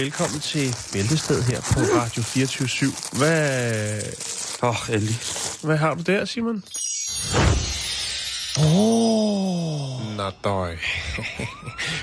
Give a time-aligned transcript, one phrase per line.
[0.00, 4.02] Velkommen til Bæltested her på Radio 24 Hvad,
[4.62, 5.14] Åh, oh, endelig.
[5.64, 6.62] hvad har du der, Simon?
[8.58, 10.16] Oh.
[10.16, 10.76] Nå, døj.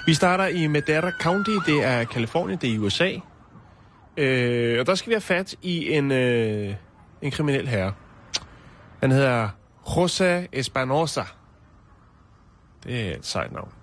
[0.06, 3.12] Vi starter i Madera County, det er Kalifornien, det er i USA.
[4.18, 6.76] Øh, og der skal vi have fat i en, øh,
[7.22, 7.94] en kriminel herre.
[9.00, 9.50] Han hedder
[9.86, 11.24] José Espanosa.
[12.84, 13.77] Det er et sejt navn.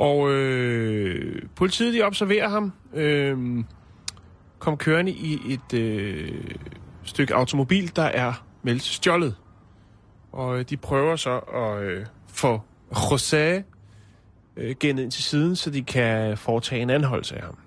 [0.00, 2.72] Og øh, politiet de observerer ham.
[2.94, 3.64] Øh,
[4.58, 6.44] kom kørende i et øh,
[7.04, 9.34] stykke automobil, der er meldt stjålet.
[10.32, 12.60] Og øh, de prøver så at øh, få
[12.92, 13.62] José
[14.56, 17.58] øh, gennet ind til siden, så de kan foretage en anholdelse af ham.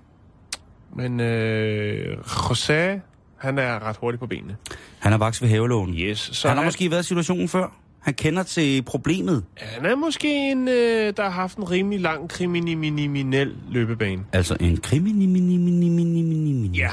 [0.96, 3.00] Men øh, José,
[3.38, 4.58] han er ret hurtigt på benene.
[5.00, 5.94] Han er vaks ved havelågen.
[5.94, 7.83] Yes, så han har måske været i situationen før.
[8.04, 9.46] Han kender til problemet.
[9.58, 14.26] Han er måske en, øh, der har haft en rimelig lang kriminel løbebane.
[14.34, 16.76] Altså en kriminal.
[16.76, 16.92] Ja.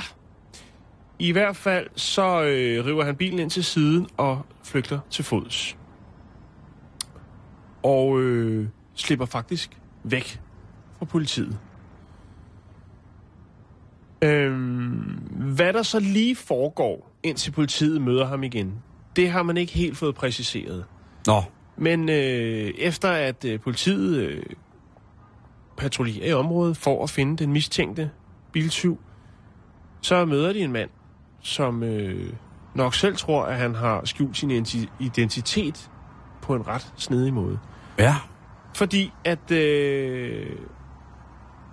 [1.18, 5.76] I hvert fald så øh, river han bilen ind til siden og flygter til fods.
[7.82, 10.40] Og øh, slipper faktisk væk
[10.98, 11.58] fra politiet.
[14.22, 15.00] Øhm,
[15.54, 18.74] hvad der så lige foregår, indtil politiet møder ham igen,
[19.16, 20.84] det har man ikke helt fået præciseret.
[21.26, 21.42] Nå,
[21.76, 24.42] Men øh, efter at øh, politiet øh,
[25.76, 28.10] patruljerer i området for at finde den mistænkte
[28.52, 28.98] biltyv,
[30.00, 30.90] så møder de en mand,
[31.40, 32.32] som øh,
[32.74, 35.90] nok selv tror, at han har skjult sin identi- identitet
[36.42, 37.58] på en ret snedig måde.
[37.98, 38.16] ja.
[38.74, 40.46] Fordi at øh,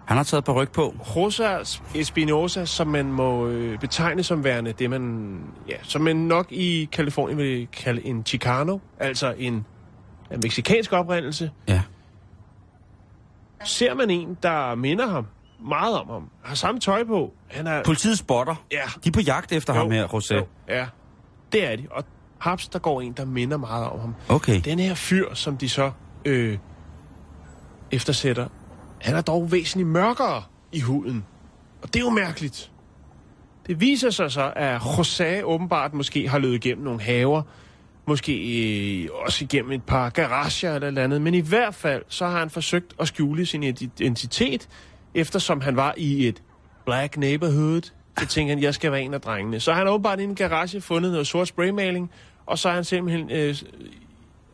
[0.08, 0.96] Han har taget på ryg på.
[1.16, 1.58] Rosa
[1.96, 6.90] Espinosa, som man må øh, betegne som værende det, man, ja, som man nok i
[6.92, 9.66] Kalifornien vil kalde en Chicano, altså en
[10.30, 11.82] af meksikansk oprindelse, Ja.
[13.64, 15.26] ser man en, der minder ham
[15.68, 16.30] meget om ham.
[16.44, 17.34] Har samme tøj på.
[17.48, 17.84] Han er...
[17.84, 18.56] Politiet spotter.
[18.72, 18.82] Ja.
[19.04, 20.36] De er på jagt efter Jo, ham her, José.
[20.36, 20.88] jo, Ja,
[21.52, 21.88] det er de.
[21.92, 22.04] Og
[22.40, 24.16] haps, der går en, der minder meget om ham.
[24.30, 24.62] Okay.
[24.66, 25.92] Den her fyr, som de så
[26.26, 26.58] øh,
[27.92, 28.48] eftersætter,
[29.02, 31.26] han er dog væsentligt mørkere i huden.
[31.82, 32.72] Og det er jo mærkeligt.
[33.68, 37.42] Det viser sig så, at José åbenbart måske har løbet igennem nogle haver,
[38.08, 38.34] måske
[39.04, 42.40] øh, også igennem et par garager eller eller andet, men i hvert fald så har
[42.40, 44.68] han forsøgt at skjule sin identitet,
[45.14, 46.44] eftersom han var i et
[46.86, 47.82] black neighborhood.
[48.20, 49.60] Så tænker han, jeg skal være en af drengene.
[49.60, 52.12] Så har han åbenbart i en garage fundet noget sort spraymaling,
[52.46, 53.56] og så er han simpelthen, øh,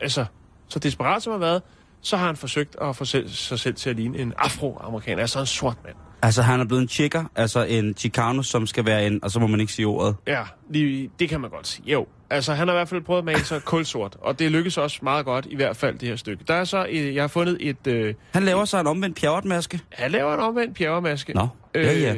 [0.02, 0.26] altså,
[0.68, 1.62] så desperat som har været,
[2.04, 5.40] så har han forsøgt at få selv, sig selv til at ligne en afroamerikaner, altså
[5.40, 5.96] en sort mand.
[6.22, 9.40] Altså, han er blevet en chicker, altså en chicano, som skal være en, og så
[9.40, 10.16] må man ikke sige ordet.
[10.28, 11.92] Ja, lige, det kan man godt sige.
[11.92, 14.78] Jo, altså han har i hvert fald prøvet at male sig kulsort, og det lykkes
[14.78, 16.44] også meget godt, i hvert fald det her stykke.
[16.48, 19.80] Der er så, øh, jeg har fundet et, øh, Han laver sig en omvendt pjerretmaske.
[19.90, 21.34] han laver en omvendt pjerremaske.
[21.34, 22.16] Nå, ja, ja.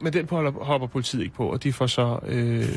[0.00, 0.28] Men den
[0.60, 2.68] hopper politiet ikke på, og de får så øh,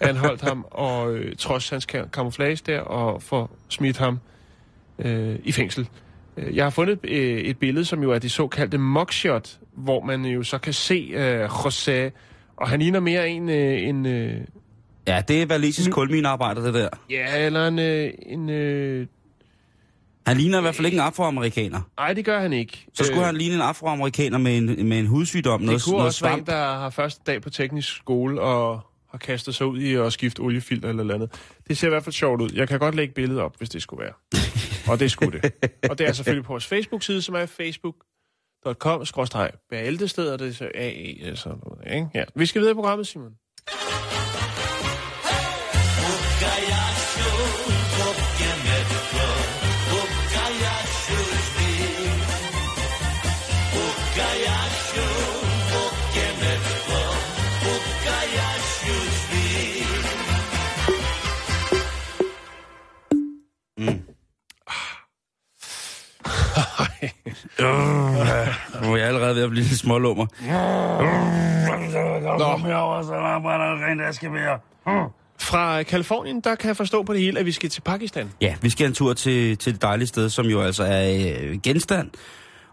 [0.08, 4.18] anholdt ham, og øh, trods hans ka- camouflage der, og får smidt ham
[4.98, 5.88] øh, i fængsel.
[6.36, 10.24] Øh, Jeg har fundet øh, et billede, som jo er det såkaldte mugshot, hvor man
[10.24, 12.10] jo så kan se øh, José,
[12.56, 14.40] og han ligner mere en, øh, en øh,
[15.08, 16.88] Ja, det er valisisk kulminearbejder, det der.
[17.10, 19.06] ja, eller en, øh, en øh,
[20.26, 21.80] Han ligner i hvert fald ikke en afroamerikaner.
[21.98, 22.86] nej, det gør han ikke.
[22.94, 25.60] Så skulle øh, han ligne en afroamerikaner med en, med en hudsygdom.
[25.60, 26.46] Det noget, kunne noget også være en, svamp.
[26.46, 28.80] der har første dag på teknisk skole og
[29.14, 31.40] har kastet sig ud i at skifte oliefilter eller noget andet.
[31.68, 32.50] Det ser i hvert fald sjovt ud.
[32.54, 34.12] Jeg kan godt lægge billedet op, hvis det skulle være.
[34.92, 35.52] Og det skulle det.
[35.90, 39.06] Og det er selvfølgelig på vores Facebook-side, som er facebook.com
[39.70, 42.08] bæltested, og det er så sådan noget, ikke?
[42.14, 42.24] Ja.
[42.34, 43.32] Vi skal videre i programmet, Simon.
[68.82, 70.26] Nu er jeg allerede ved at blive lidt smålummer.
[72.38, 72.38] Nå.
[72.38, 72.44] der
[75.40, 78.30] Fra Kalifornien, der kan jeg forstå på det hele, at vi skal til Pakistan.
[78.40, 81.60] Ja, vi skal en tur til, til det dejlige sted, som jo altså er øh,
[81.62, 82.10] genstand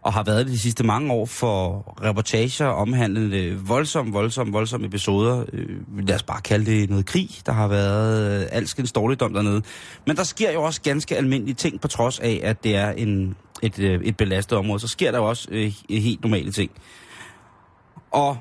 [0.01, 5.45] og har været det de sidste mange år for reportager omhandlende voldsom, voldsom, voldsomme episoder.
[5.53, 7.30] Øh, lad os bare kalde det noget krig.
[7.45, 9.62] Der har været øh, alskens dårligdom dernede.
[10.07, 13.36] Men der sker jo også ganske almindelige ting, på trods af, at det er en,
[13.61, 14.79] et, øh, et belastet område.
[14.79, 16.71] Så sker der jo også øh, helt normale ting.
[18.11, 18.37] Og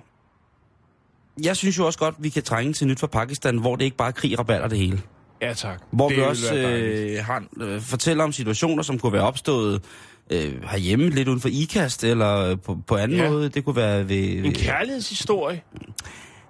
[1.44, 3.96] jeg synes jo også godt, vi kan trænge til nyt fra Pakistan, hvor det ikke
[3.96, 5.02] bare er krig, rabatter det hele.
[5.42, 5.82] Ja, tak.
[5.90, 9.82] Hvor det vi også øh, har, øh, fortæller om situationer, som kunne være opstået
[10.30, 13.30] øh, herhjemme, lidt uden for IKAST, eller på, på anden Ja.
[13.30, 13.48] måde.
[13.48, 14.44] Det kunne være ved...
[14.44, 15.62] En kærlighedshistorie.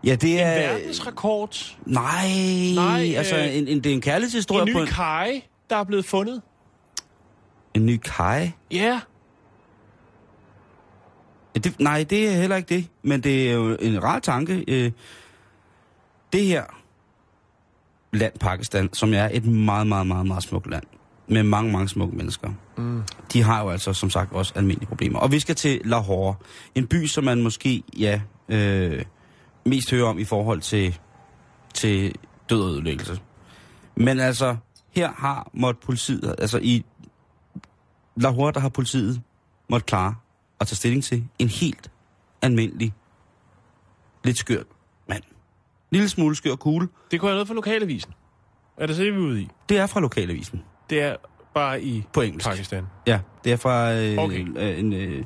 [0.05, 0.55] Ja, det En er...
[0.73, 1.77] verdensrekord.
[1.87, 2.29] Nej,
[2.75, 5.41] Nej, altså øh, en, en, det er en kærlighedshistorie En på ny en, kaj,
[5.71, 6.43] der er blevet fundet.
[7.75, 8.51] En ny kaj.
[8.71, 9.01] Ja.
[11.55, 14.65] Ja, det, nej, det er heller ikke det, men det er jo en rar tanke.
[14.69, 14.93] Øh,
[16.33, 16.65] det her
[18.13, 20.85] land, Pakistan, som er et meget, meget, meget, meget smukt land,
[21.29, 23.03] med mange, mange smukke mennesker, Mm.
[23.33, 25.19] de har jo altså som sagt også almindelige problemer.
[25.19, 26.35] Og vi skal til Lahore,
[26.75, 29.05] en by, som man måske, ja, øh,
[29.67, 30.99] mest hører om i forhold til,
[31.75, 32.15] til
[32.51, 33.21] død og ødelæggelse.
[33.97, 34.57] Men altså,
[34.91, 36.85] her har måtte politiet, altså i
[38.17, 39.21] Lahore, der har politiet
[39.69, 40.15] måtte klare
[40.61, 41.91] at tage stilling til en helt
[42.43, 42.93] almindelig,
[44.25, 44.67] lidt skørt
[45.09, 45.23] mand.
[45.91, 46.89] Lille smule skør kugle.
[47.11, 48.13] Det kunne være noget for lokalavisen.
[48.77, 49.49] Er det så det, vi er ude i?
[49.69, 51.17] Det er fra lokalavisen Det er
[51.55, 52.49] bare i på engelsk.
[52.49, 52.87] Pakistan.
[53.07, 54.49] Ja, det er fra øh, Okay.
[54.49, 54.79] okay.
[54.79, 55.25] en øh,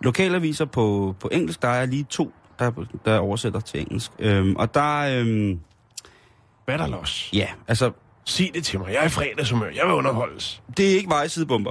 [0.00, 1.62] lokalaviser på, på engelsk.
[1.62, 2.70] Der er lige to, der,
[3.04, 4.10] der oversætter til engelsk.
[4.18, 5.60] Øhm, og der, øhm,
[6.64, 7.30] Hvad er der los?
[7.32, 7.92] ja, altså,
[8.24, 8.88] Sig det til mig.
[8.92, 9.66] Jeg er i fredagshumør.
[9.66, 10.62] Jeg vil underholdes.
[10.76, 11.70] det er ikke vejsidebomber.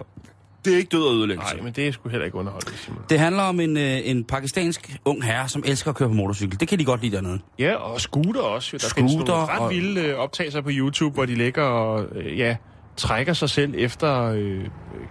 [0.66, 1.54] Det er ikke død og ødelæggelse.
[1.56, 3.00] Nej, men det er sgu heller ikke underholdes, Simon.
[3.10, 6.60] Det handler om en, øh, en pakistansk ung herre, som elsker at køre på motorcykel.
[6.60, 7.40] Det kan de godt lide dernede.
[7.60, 8.78] Ja, og scooter også.
[8.78, 12.06] Der findes Scooter nogle ret og- vilde øh, optagelser på YouTube, hvor de ligger og
[12.16, 12.56] øh, ja,
[12.98, 14.62] trækker sig selv efter øh,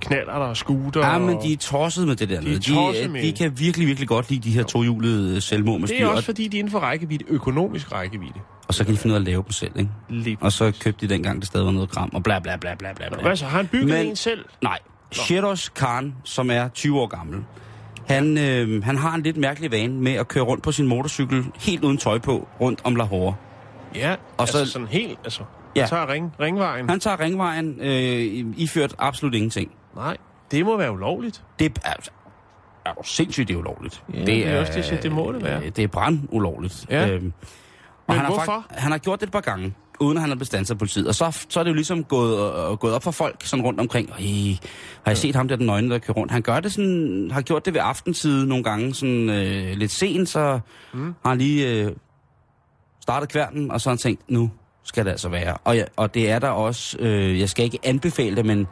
[0.01, 1.07] knaller og scooter.
[1.07, 2.41] Ja, men de er tosset med det der.
[2.41, 5.43] De De, tosset de, med- de kan virkelig, virkelig godt lide de her tohjulede øh,
[5.43, 8.41] selvmord med Det er Og, også fordi, de er inden for rækkevidde, økonomisk rækkevidde.
[8.69, 9.91] og så kan de finde ud af at lave dem selv, ikke?
[10.09, 12.75] Lige Og så købte de dengang, det stadig var noget kram, og bla bla bla
[12.75, 13.09] bla bla.
[13.09, 13.23] bla.
[13.23, 13.45] Hvad så?
[13.45, 14.45] Har han bygget Men- en selv?
[14.63, 14.79] Nej,
[15.13, 17.45] Shiros Khan, som er 20 år gammel,
[18.09, 21.45] han, øh, han har en lidt mærkelig vane med at køre rundt på sin motorcykel,
[21.61, 23.35] helt uden tøj på, rundt om Lahore.
[23.95, 25.43] Ja, Og altså så- sådan helt, altså.
[25.77, 25.87] Ja.
[25.87, 26.89] tager ring, ringvejen.
[26.91, 29.71] Han tager ringvejen, øh, iført absolut ingenting.
[29.97, 30.17] Nej,
[30.51, 31.43] det må være ulovligt.
[31.59, 32.11] Det er, altså,
[32.85, 34.03] er jo sindssygt, det er ulovligt.
[34.15, 35.63] Ja, det er også det, jeg siger, det må det være.
[35.65, 36.87] øh, Det er brand ulovligt.
[36.91, 37.09] Ja.
[37.09, 37.33] Øhm, Men
[38.09, 38.65] han har, hvorfor?
[38.69, 41.07] fakt- han har gjort det et par gange, uden at han har bestandet af politiet.
[41.09, 43.81] Og så, så er det jo ligesom gået, øh, gået op for folk sådan rundt
[43.81, 44.11] omkring.
[44.11, 44.57] Øh,
[45.03, 46.33] har jeg set ham der, den nøgne, der kører rundt?
[46.33, 50.29] Han gør det sådan, har gjort det ved aftentid nogle gange, sådan øh, lidt sent,
[50.29, 50.61] så
[50.95, 51.15] mm.
[51.23, 51.93] har han lige øh,
[53.01, 54.51] startet kværnen, og så har han tænkt, nu
[54.85, 55.57] skal det altså være.
[55.65, 58.67] Og, ja, og det er der også, øh, jeg skal ikke anbefale det, men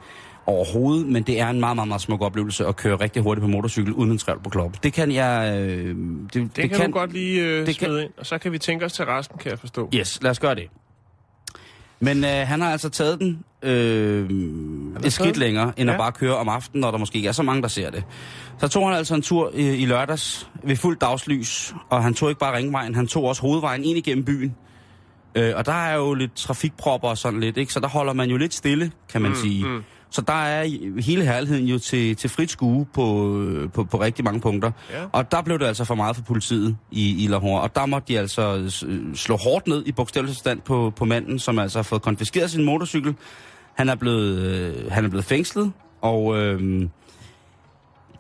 [0.46, 3.48] overhovedet, men det er en meget, meget, meget smuk oplevelse at køre rigtig hurtigt på
[3.48, 4.80] motorcykel uden en træl på kloppen.
[4.82, 5.58] Det kan jeg...
[5.60, 5.96] Øh, det,
[6.34, 8.52] Det, det kan, kan du godt lige øh, det kan- smide ind, og så kan
[8.52, 9.88] vi tænke os til resten, kan jeg forstå.
[9.94, 10.64] Yes, lad os gøre det.
[12.00, 14.30] Men øh, han har altså taget den øh,
[15.04, 15.40] et skridt den?
[15.40, 15.88] længere, end.
[15.88, 15.94] Ja.
[15.94, 18.04] at bare køre om aftenen, når der måske ikke er så mange, der ser det.
[18.58, 22.28] Så tog han altså en tur øh, i lørdags ved fuld dagslys, og han tog
[22.28, 24.56] ikke bare ringvejen, han tog også hovedvejen ind igennem byen.
[25.34, 27.72] Øh, og der er jo lidt trafikpropper og sådan lidt, ikke?
[27.72, 29.68] så der holder man jo lidt stille, kan man mm, sige.
[29.68, 29.82] Mm.
[30.16, 30.64] Så der er
[31.00, 34.70] hele herligheden jo til, til frit skue på, øh, på, på rigtig mange punkter.
[34.92, 35.04] Ja.
[35.12, 37.60] Og der blev det altså for meget for politiet i, i Lahore.
[37.60, 38.84] Og der måtte de altså s-
[39.20, 43.14] slå hårdt ned i bogstaveligste på, på manden, som altså har fået konfiskeret sin motorcykel.
[43.74, 46.88] Han er blevet, øh, han er blevet fængslet, og øh,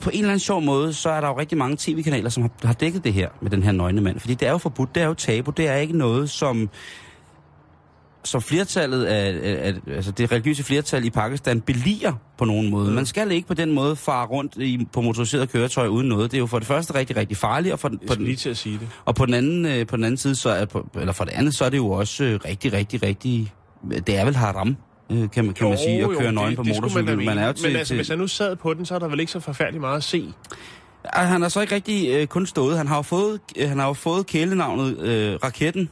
[0.00, 2.50] på en eller anden sjov måde, så er der jo rigtig mange tv-kanaler, som har,
[2.64, 4.20] har dækket det her med den her nøgne mand.
[4.20, 6.68] Fordi det er jo forbudt, det er jo tabu, det er ikke noget, som
[8.26, 12.90] som flertallet af, af, altså det religiøse flertal i Pakistan beliger på nogen måde.
[12.92, 16.30] Man skal ikke på den måde fare rundt i, på motoriseret køretøj uden noget.
[16.30, 18.36] Det er jo for det første rigtig, rigtig farligt, og, for, den- på den, lige
[18.36, 18.88] til at sige det.
[19.04, 21.32] og på den anden, øh, på den anden side, så er, på, eller for det
[21.32, 23.52] andet, så er det jo også øh, rigtig, rigtig, rigtig,
[24.06, 24.76] det er vel haram,
[25.12, 27.16] øh, kan, man- kan man sige, at køre nøgen på det motorcykel.
[27.16, 28.94] Man, man er jo til, Men altså, til, hvis han nu sad på den, så
[28.94, 30.32] er der vel ikke så forfærdeligt meget at se.
[31.14, 32.76] Han har så ikke rigtig øh, kun stået.
[32.76, 35.90] Han har jo fået, øh, han har jo fået kælenavnet øh, Raketten,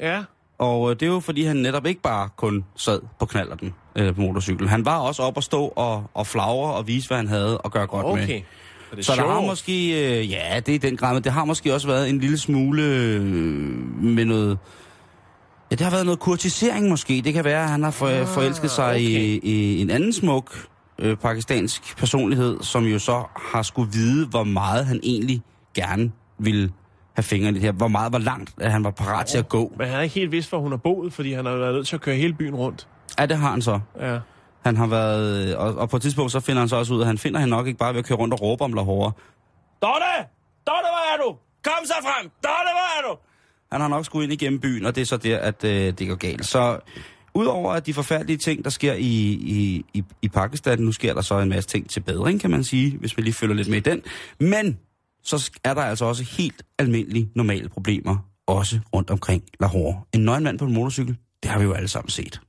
[0.00, 0.22] Ja,
[0.58, 4.14] og øh, det er jo fordi, han netop ikke bare kun sad på knallerten øh,
[4.14, 4.68] på motorcykel.
[4.68, 7.72] Han var også op og stå og, og flagre og vise, hvad han havde og
[7.72, 8.24] gøre godt med.
[8.24, 8.40] okay.
[8.90, 11.44] Og det Så der har måske, øh, ja, det er den grad, men det har
[11.44, 13.22] måske også været en lille smule øh,
[14.02, 14.58] med noget,
[15.70, 17.22] ja, det har været noget kurtisering måske.
[17.24, 19.00] Det kan være, at han har for, Ah, forelsket sig okay.
[19.00, 20.66] i, i en anden smuk
[20.98, 25.42] øh, pakistansk personlighed, som jo så har skulle vide, hvor meget han egentlig
[25.74, 26.70] gerne ville
[27.14, 27.72] have fingrene i det her.
[27.72, 29.72] Hvor meget, hvor langt at han var parat til at gå.
[29.76, 31.86] Men han har ikke helt vidst, hvor hun har boet, fordi han har været nødt
[31.86, 32.88] til at køre hele byen rundt.
[33.18, 33.80] Ja, det har han så.
[34.00, 34.18] Ja.
[34.64, 35.56] Han har været...
[35.56, 37.50] Og, og på et tidspunkt, så finder han så også ud, at han finder hende
[37.50, 39.12] nok ikke bare ved at køre rundt og råbe om Lahore.
[39.82, 40.14] Dotte!
[40.66, 41.36] Dotte, hvor er du?
[41.64, 42.30] Kom så frem!
[42.30, 43.18] Dotte, hvor er du?
[43.72, 46.08] Han har nok skulle ind igennem byen, og det er så der, at øh, det
[46.08, 46.46] går galt.
[46.46, 46.78] Så
[47.34, 51.20] udover at de forfærdelige ting, der sker i, i, i, i Pakistan, nu sker der
[51.20, 53.76] så en masse ting til bedring, kan man sige, hvis vi lige følger lidt med
[53.76, 54.02] i den.
[54.40, 54.78] Men
[55.24, 58.16] så er der altså også helt almindelige, normale problemer,
[58.46, 60.02] også rundt omkring Lahore.
[60.12, 62.40] En nøgen mand på en motorcykel, det har vi jo alle sammen set.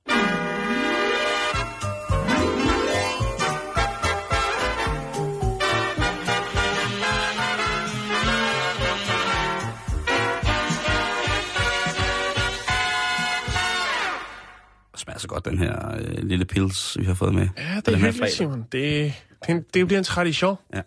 [14.97, 17.47] Smager så godt, den her øh, lille pils, vi har fået med.
[17.57, 18.33] Ja, det er hyggeligt.
[18.33, 18.65] Simon.
[18.71, 19.13] Det,
[19.47, 20.55] det, det bliver en tradition.
[20.73, 20.81] Ja.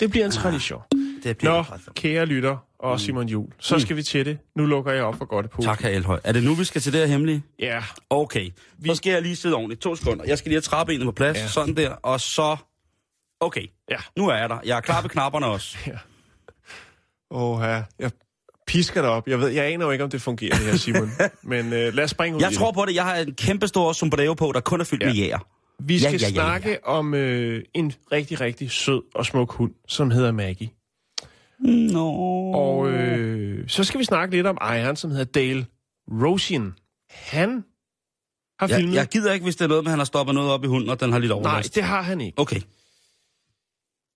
[0.00, 0.82] Det bliver en tradition.
[1.24, 4.38] Det bliver Nå, kære lytter og Simon Jul, så skal vi til det.
[4.56, 5.62] Nu lukker jeg op for godt på.
[5.62, 6.20] Tak, herr Elhøj.
[6.24, 7.42] Er det nu, vi skal til det her hemmelige?
[7.58, 8.50] Ja, Okay.
[8.86, 9.80] Så skal jeg lige sidde ordentligt.
[9.80, 10.24] To sekunder.
[10.24, 11.36] Jeg skal lige have trappebenet på plads.
[11.36, 11.42] Ja.
[11.42, 11.48] Ja.
[11.48, 11.90] Sådan der.
[11.90, 12.56] Og så...
[13.40, 13.66] Okay.
[13.90, 13.96] ja.
[14.16, 14.58] Nu er jeg der.
[14.64, 15.76] Jeg er klar ved knapperne også.
[17.30, 17.82] Åh, ja.
[17.98, 18.10] Jeg
[18.66, 19.28] pisker dig op.
[19.28, 21.10] Jeg ved, jeg aner jo ikke, om det fungerer, det her, Simon.
[21.42, 22.74] Men øh, lad os springe ud Jeg tror det.
[22.74, 22.94] på det.
[22.94, 25.06] Jeg har en kæmpe stor sombrero på, der kun er fyldt Ja.
[25.08, 25.38] med jæger.
[25.82, 26.32] Vi skal Ja, ja, ja, ja.
[26.32, 30.68] snakke om øh, en rigtig, rigtig sød og smuk hund, som hedder Maggie.
[31.60, 32.06] Nå.
[32.54, 35.66] Og øh, så skal vi snakke lidt om ejeren, som hedder Dale
[36.08, 36.74] Rosian.
[37.10, 37.64] Han
[38.60, 38.94] har jeg, filmet...
[38.94, 40.66] jeg gider ikke, hvis det er noget med, at han har stoppet noget op i
[40.66, 41.74] hunden, og den har lidt Nej, overlast.
[41.74, 42.38] det har han ikke.
[42.38, 42.60] Okay.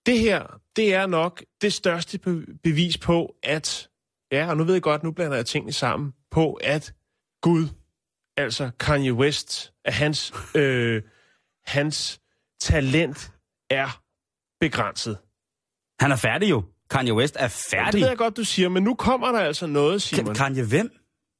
[0.05, 3.89] Det her, det er nok det største be- bevis på, at...
[4.31, 6.13] Ja, og nu ved jeg godt, nu blander jeg tingene sammen.
[6.31, 6.93] På, at
[7.41, 7.67] Gud,
[8.37, 11.01] altså Kanye West, at hans, øh,
[11.65, 12.21] hans
[12.59, 13.31] talent
[13.69, 14.01] er
[14.59, 15.17] begrænset.
[15.99, 16.63] Han er færdig jo.
[16.89, 18.01] Kanye West er Det færdig.
[18.01, 20.31] ved jeg godt, du siger, men nu kommer der altså noget, Simon.
[20.31, 20.89] Ka- Kanye hvem?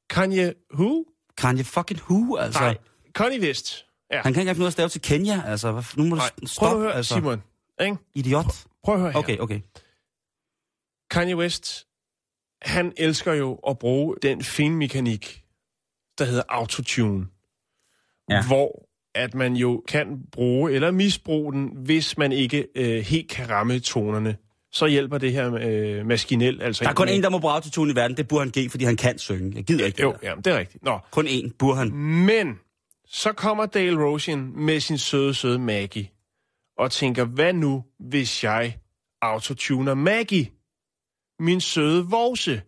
[0.09, 1.05] Kanye who?
[1.37, 2.59] Kanye fucking who, altså.
[2.59, 2.77] Nej,
[3.15, 3.85] Kanye West.
[4.11, 4.21] Ja.
[4.21, 5.83] Han kan ikke have noget at stave til Kenya, altså.
[5.97, 7.13] Nu må du Nej, prøv stoppe, at høre, altså.
[7.15, 7.43] Simon.
[7.81, 7.97] Ikke?
[8.15, 8.45] Idiot.
[8.83, 9.19] Prøv at høre her.
[9.19, 9.59] Okay, okay.
[11.11, 11.87] Kanye West,
[12.61, 15.43] han elsker jo at bruge den finmekanik,
[16.17, 17.27] der hedder autotune.
[18.29, 18.47] Ja.
[18.47, 18.85] Hvor
[19.15, 23.79] at man jo kan bruge eller misbruge den, hvis man ikke øh, helt kan ramme
[23.79, 24.37] tonerne.
[24.75, 26.63] Så hjælper det her øh, maskinelt.
[26.63, 28.17] Altså Der er kun en, der må bruge autotune i verden.
[28.17, 29.51] Det burde han give, fordi han kan synge.
[29.55, 30.29] Jeg gider ikke det Jo, der.
[30.29, 30.83] ja, det er rigtigt.
[30.83, 31.91] Nå, Kun én burde han.
[32.25, 32.59] Men
[33.07, 36.07] så kommer Dale Rosian med sin søde, søde Maggie
[36.77, 38.77] og tænker, hvad nu, hvis jeg
[39.21, 40.47] autotuner Maggie?
[41.39, 42.61] Min søde vorse.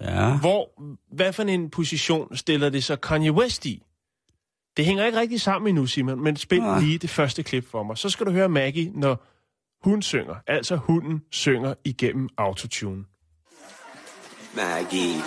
[0.00, 0.38] Ja.
[0.38, 0.82] Hvor,
[1.14, 3.82] hvad for en position stiller det så Kanye West i?
[4.76, 6.80] Det hænger ikke rigtig sammen endnu, Simon, men spil Nej.
[6.80, 7.98] lige det første klip for mig.
[7.98, 9.24] Så skal du høre Maggie, når
[9.84, 10.34] hun synger.
[10.46, 13.04] Altså hunden synger igennem autotune.
[14.56, 15.22] Maggie.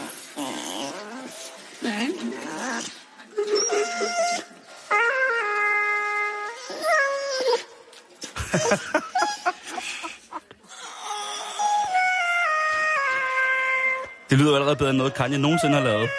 [14.30, 16.10] Det lyder allerede bedre end noget, Kanye nogensinde har lavet.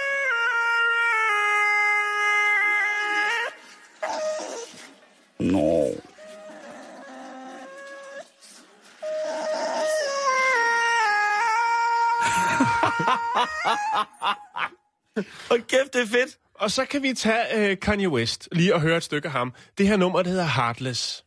[15.93, 16.37] Kæft, det er fedt.
[16.55, 19.53] Og så kan vi tage øh, Kanye West lige og høre et stykke af ham.
[19.79, 21.25] Det her nummer, det hedder Heartless.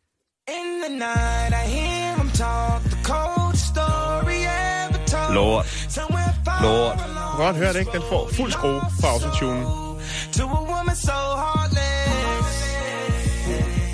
[0.48, 5.34] In the night, I hear him talk the cold story ever told.
[6.46, 6.98] Far Lort.
[6.98, 7.92] Du kan godt høre det, ikke?
[7.92, 9.64] Den får fuld skrue på autotunen.
[10.34, 11.96] to a woman so heartless.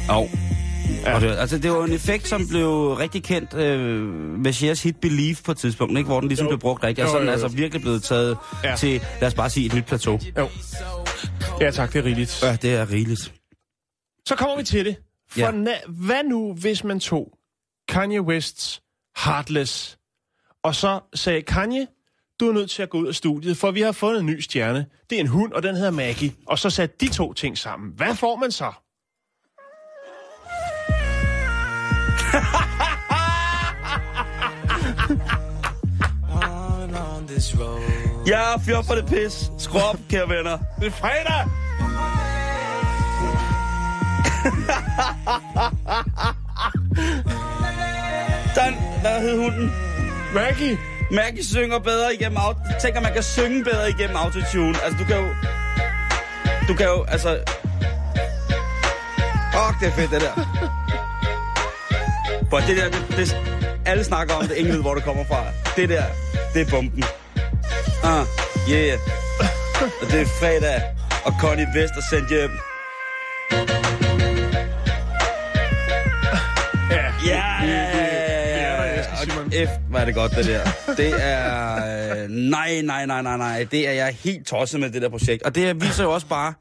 [0.09, 0.50] Au.
[1.05, 1.15] Ja.
[1.15, 4.01] Og det, altså, det var en effekt, som blev rigtig kendt øh,
[4.39, 6.07] med Cher's hit Believe på et tidspunkt, ikke?
[6.07, 6.49] hvor den ligesom Jo.
[6.49, 7.03] blev brugt rigtigt.
[7.03, 8.75] Altså, den er altså virkelig blevet taget ja.
[8.75, 10.19] til, lad os bare sige, et nyt plateau.
[10.37, 10.49] Jo.
[11.61, 12.43] Ja tak, det er rigeligt.
[12.43, 13.33] Ja, det er rigeligt.
[14.27, 14.95] Så kommer vi til det.
[15.31, 15.49] For Ja.
[15.51, 17.37] na- hvad nu, hvis man tog
[17.89, 18.81] Kanye Wests
[19.25, 19.97] Heartless,
[20.63, 21.87] og så sagde Kanye,
[22.39, 24.39] du er nødt til at gå ud af studiet, for vi har fundet en ny
[24.39, 24.85] stjerne.
[25.09, 26.33] Det er en hund, og den hedder Maggie.
[26.47, 27.91] Og så satte de to ting sammen.
[27.95, 28.71] Hvad får man så?
[38.27, 39.51] Ja, fjord for det pis.
[39.57, 40.57] Skru op, kære venner.
[40.79, 41.45] Det er fredag!
[48.55, 49.73] Den, hvad hed hunden?
[50.33, 50.77] Maggie!
[51.11, 52.59] Maggie synger bedre igennem auto...
[52.81, 54.75] Tænk, at man kan synge bedre igennem autotune.
[54.83, 55.27] Altså, du kan jo...
[56.67, 57.29] Du kan jo, altså...
[59.55, 60.33] Åh, oh, det er fedt, det der.
[62.49, 63.37] For det der, det, det,
[63.85, 65.43] alle snakker om det, ingen ved, hvor det kommer fra.
[65.75, 66.03] Det der,
[66.53, 67.03] det er bomben.
[68.03, 68.25] Ah,
[68.69, 68.99] yeah.
[70.01, 70.81] Og det er fredag,
[71.25, 72.51] og Connie Vest er sendt hjem.
[77.25, 77.41] Ja,
[79.65, 80.93] F, hvor er det godt, det der.
[80.97, 82.23] Det er...
[82.23, 83.67] øh, Nej, nej, nej, nej, nej.
[83.71, 85.43] Det er jeg helt tosset med, det der projekt.
[85.43, 86.53] Og det viser jo også bare...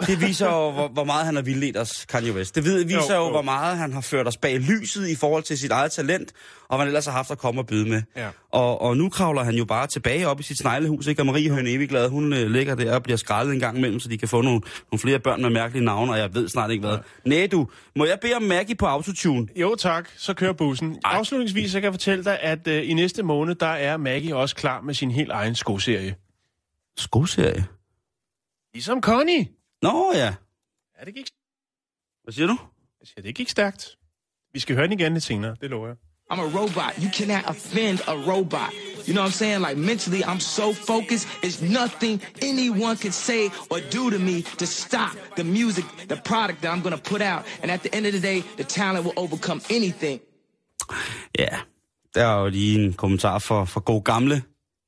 [0.00, 2.54] Det viser jo, hvor, hvor meget han har vildledt os, Kanye West.
[2.54, 3.30] Det viser Jo, jo, jo.
[3.30, 6.32] hvor meget han har ført os bag lyset i forhold til sit eget talent,
[6.68, 8.02] og hvad han ellers har haft at komme og byde med.
[8.16, 8.28] Ja.
[8.52, 11.22] Og, og nu kravler han jo bare tilbage op i sit sneglehus, ikke?
[11.22, 14.08] Og Marie Høne Evigglad, hun øh, ligger der og bliver skrællet en gang imellem, så
[14.08, 14.60] de kan få nogle,
[14.92, 16.98] nogle flere børn med mærkelige navne, og jeg ved snart ikke hvad.
[17.24, 19.46] Nej, du, må jeg bede om Maggie på autotune?
[19.56, 20.98] Jo tak, så kører bussen.
[21.04, 21.12] Ej.
[21.18, 24.56] Afslutningsvis så kan jeg fortælle dig, at øh, i næste måned, der er Maggie også
[24.56, 26.14] klar med sin helt egen skoserie.
[26.96, 27.64] Skoserie?
[28.74, 29.46] Ligesom Connie.
[29.84, 30.34] Nå ja.
[30.98, 31.28] Ja, det gik,
[32.24, 32.56] Hvad siger du?
[33.00, 33.98] jeg siger, det gik stærkt.
[34.52, 35.96] Vi skal høre den igen lidt senere, det lover jeg.
[36.32, 36.92] I'm a robot.
[37.04, 38.72] You cannot offend a robot.
[39.06, 39.60] You know what I'm saying?
[39.68, 41.26] Like mentally, I'm so focused.
[41.46, 42.14] It's nothing
[42.50, 46.82] anyone can say or do to me to stop the music, the product that I'm
[46.86, 47.42] gonna put out.
[47.62, 50.20] And at the end of the day, the talent will overcome anything.
[51.38, 51.52] Ja,
[52.14, 54.42] der er jo lige en kommentar for, for god gamle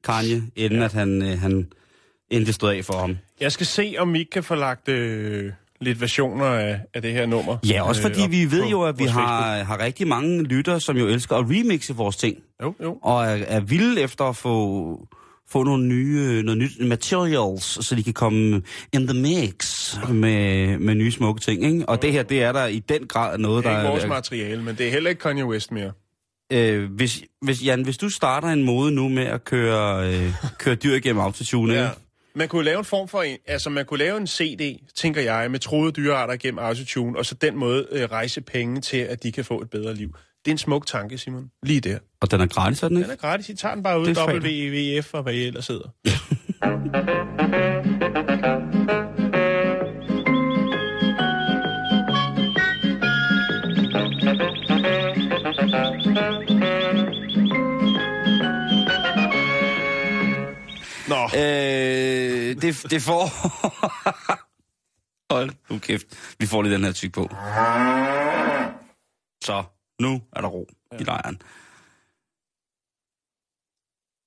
[0.04, 0.84] Kanye, inden ja.
[0.84, 1.72] at han, øh, han
[2.30, 3.18] inden det stod af for ham.
[3.40, 7.26] Jeg skal se, om ikke kan få lagt øh, lidt versioner af, af det her
[7.26, 7.56] nummer.
[7.68, 10.96] Ja, også fordi op vi ved jo, at vi har, har rigtig mange lyttere, som
[10.96, 12.36] jo elsker at remixe vores ting.
[12.62, 12.98] Jo, jo.
[13.02, 15.06] Og er, er vilde efter at få,
[15.48, 20.94] få nogle nye, noget nyt materials, så de kan komme in the mix med, med
[20.94, 21.64] nye smukke ting.
[21.64, 21.88] Ikke?
[21.88, 24.04] Og det her, det er der i den grad noget, Det der er ikke vores
[24.04, 24.08] er...
[24.08, 25.92] materiale, men det er heller ikke Kanye West mere.
[26.52, 30.74] Øh, hvis, hvis, Jan, hvis du starter en mode nu med at køre, øh, køre
[30.74, 31.88] dyr igennem autotune, Ja.
[32.36, 35.50] Man kunne lave en form for en, altså man kunne lave en CD, tænker jeg,
[35.50, 39.32] med troede dyrearter gennem autotune, og så den måde øh, rejse penge til, at de
[39.32, 40.08] kan få et bedre liv.
[40.44, 41.50] Det er en smuk tanke, Simon.
[41.62, 41.98] Lige der.
[42.20, 43.12] og den er gratis, er den Den ikke?
[43.12, 43.48] er gratis.
[43.48, 44.06] I tager den bare ud.
[44.08, 45.88] WWF og hvad I ellers sidder.
[61.08, 63.26] Nå, Øh, det, det får...
[65.34, 66.06] Hold nu kæft.
[66.38, 67.28] Vi får lige den her tyk på.
[69.44, 69.64] Så,
[70.00, 70.68] nu er der ro
[71.00, 71.38] i lejren.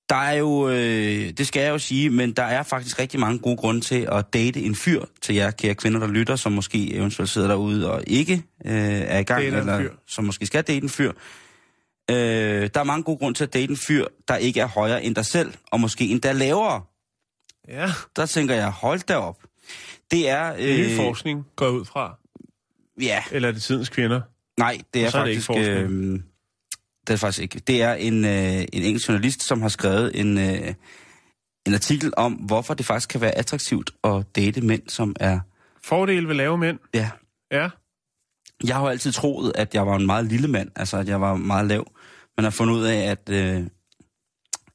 [0.09, 3.39] Der er jo, øh, det skal jeg jo sige, men der er faktisk rigtig mange
[3.39, 6.93] gode grunde til at date en fyr til jer, kære kvinder, der lytter, som måske
[6.93, 8.33] eventuelt sidder derude og ikke
[8.65, 11.11] øh, er i gang, eller som måske skal date en fyr.
[12.11, 15.03] Øh, der er mange gode grunde til at date en fyr, der ikke er højere
[15.03, 16.81] end dig selv, og måske endda lavere.
[17.69, 17.89] Ja.
[18.15, 19.37] Der tænker jeg, hold da op.
[20.11, 20.35] Det er...
[20.39, 22.17] Er ny Øh, forskning går ud fra.
[23.01, 24.21] ja, Eller er det tidens kvinder?
[24.59, 25.69] nej, det er, så er det faktisk...
[25.69, 26.19] øh,
[27.07, 27.59] det er faktisk ikke.
[27.59, 28.31] Det er en, øh,
[28.73, 30.73] en engelsk journalist, som har skrevet en, øh,
[31.67, 35.39] en artikel om, hvorfor det faktisk kan være attraktivt at date mænd, som er...
[35.83, 36.79] Fordele ved lave mænd?
[36.93, 37.09] Ja,
[37.51, 37.69] Ja.
[38.63, 41.21] jeg har jo altid troet, at jeg var en meget lille mand, altså at jeg
[41.21, 41.91] var meget lav.
[42.37, 43.63] Men har fundet ud af, at, øh,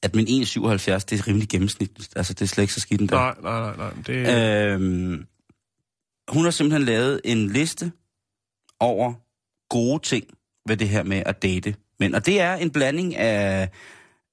[0.05, 2.13] at min 1,77, det er rimelig gennemsnitligt.
[2.15, 3.15] Altså, det er slet ikke så skidt endda.
[3.15, 3.89] Nej, nej, nej, nej.
[4.07, 5.25] Det, Øhm,
[6.29, 7.91] hun har simpelthen lavet en liste
[8.79, 9.13] over
[9.69, 10.25] gode ting
[10.67, 12.15] ved det her med at date mænd.
[12.15, 13.69] Og det er en blanding af,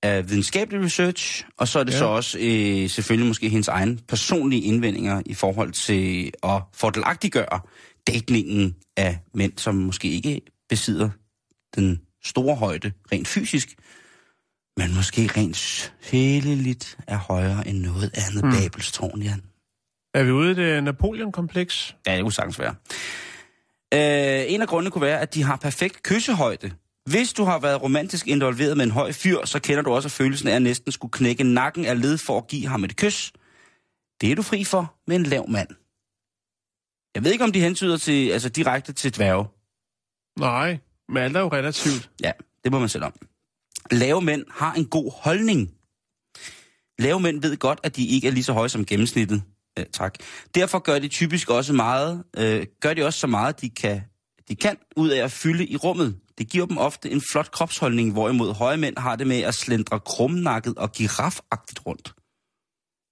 [0.02, 1.96] af videnskabelig research, og så er det Ja.
[1.96, 1.98] ja.
[1.98, 7.60] så også øh, selvfølgelig måske hendes egen personlige indvendinger i forhold til at fordelagtiggøre
[8.06, 11.10] datningen af mænd, som måske ikke besidder
[11.76, 13.74] den store højde rent fysisk,
[14.76, 18.52] men måske rent sjæleligt er højere end noget andet hmm.
[18.52, 19.42] Babelstårn, Jan.
[20.14, 21.96] er vi ude i det Napoleon-kompleks?
[22.06, 22.74] Ja, det kunne sagtens være.
[23.94, 26.70] Øh, en af grundene kunne være, at de har perfekt kyssehøjde.
[27.10, 30.48] Hvis du har været romantisk involveret med en høj fyr, så kender du også følelsen
[30.48, 33.32] af at næsten skulle knække nakken af led for at give ham et kys.
[34.20, 35.68] Det er du fri for med en lav mand.
[37.14, 39.46] Jeg ved ikke, om de hentyder til, altså direkte til dværge.
[40.38, 42.10] Nej, men alt er jo relativt.
[42.24, 42.32] Ja,
[42.64, 43.12] det må man selv om.
[43.90, 45.70] Lave mænd har en god holdning.
[46.98, 49.42] Lave mænd ved godt, at de ikke er lige så høje som gennemsnittet.
[49.78, 50.14] Ja, tak.
[50.54, 54.02] Derfor gør de typisk også meget, øh, gør de også så meget, de kan,
[54.48, 56.18] de kan ud af at fylde i rummet.
[56.38, 60.00] Det giver dem ofte en flot kropsholdning, hvorimod høje mænd har det med at slendre
[60.00, 62.14] krumnakket og girafagtigt rundt.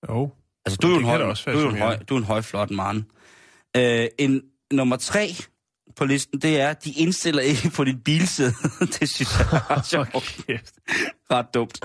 [0.08, 0.30] Jo.
[0.66, 2.70] Altså, du er jo en høj, du er en høj, du er en høj, flot
[2.70, 3.04] mand.
[3.76, 5.34] Øh, en nummer tre
[6.00, 8.52] på listen, det er, de indstiller ikke på dit bilsæde.
[9.00, 10.44] det synes jeg er ret sjovt.
[10.46, 10.74] Kæft.
[11.30, 11.80] Ret dumt.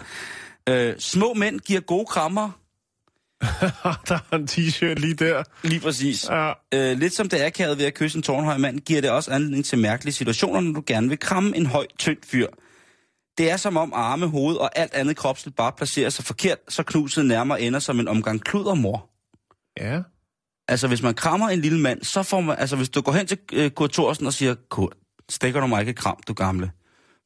[0.69, 2.51] Øh, små mænd giver gode krammer.
[4.09, 5.43] der er en t-shirt lige der.
[5.63, 6.29] Lige præcis.
[6.29, 6.51] Ja.
[6.73, 9.31] Øh, lidt som det er akavet ved at kysse en tårnhøj mand, giver det også
[9.31, 12.47] anledning til mærkelige situationer, når du gerne vil kramme en høj, tynd fyr.
[13.37, 16.83] Det er som om arme, hoved og alt andet kropsligt bare placerer sig forkert, så
[16.83, 19.09] knuset nærmere ender som en omgang kludermor.
[19.79, 20.01] Ja.
[20.67, 22.55] Altså, hvis man krammer en lille mand, så får man...
[22.59, 24.93] Altså, hvis du går hen til øh, Kurt Thorsen og siger, Kurt,
[25.29, 26.71] stikker du mig ikke kram, du gamle?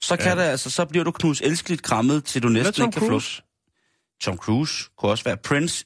[0.02, 0.43] Så kan Ja.
[0.43, 3.10] det altså, så bliver du knus elskeligt krammet, til du næsten ikke kan flå.
[3.10, 3.41] Cruise?
[4.21, 5.86] Tom Cruise kunne også være Prince.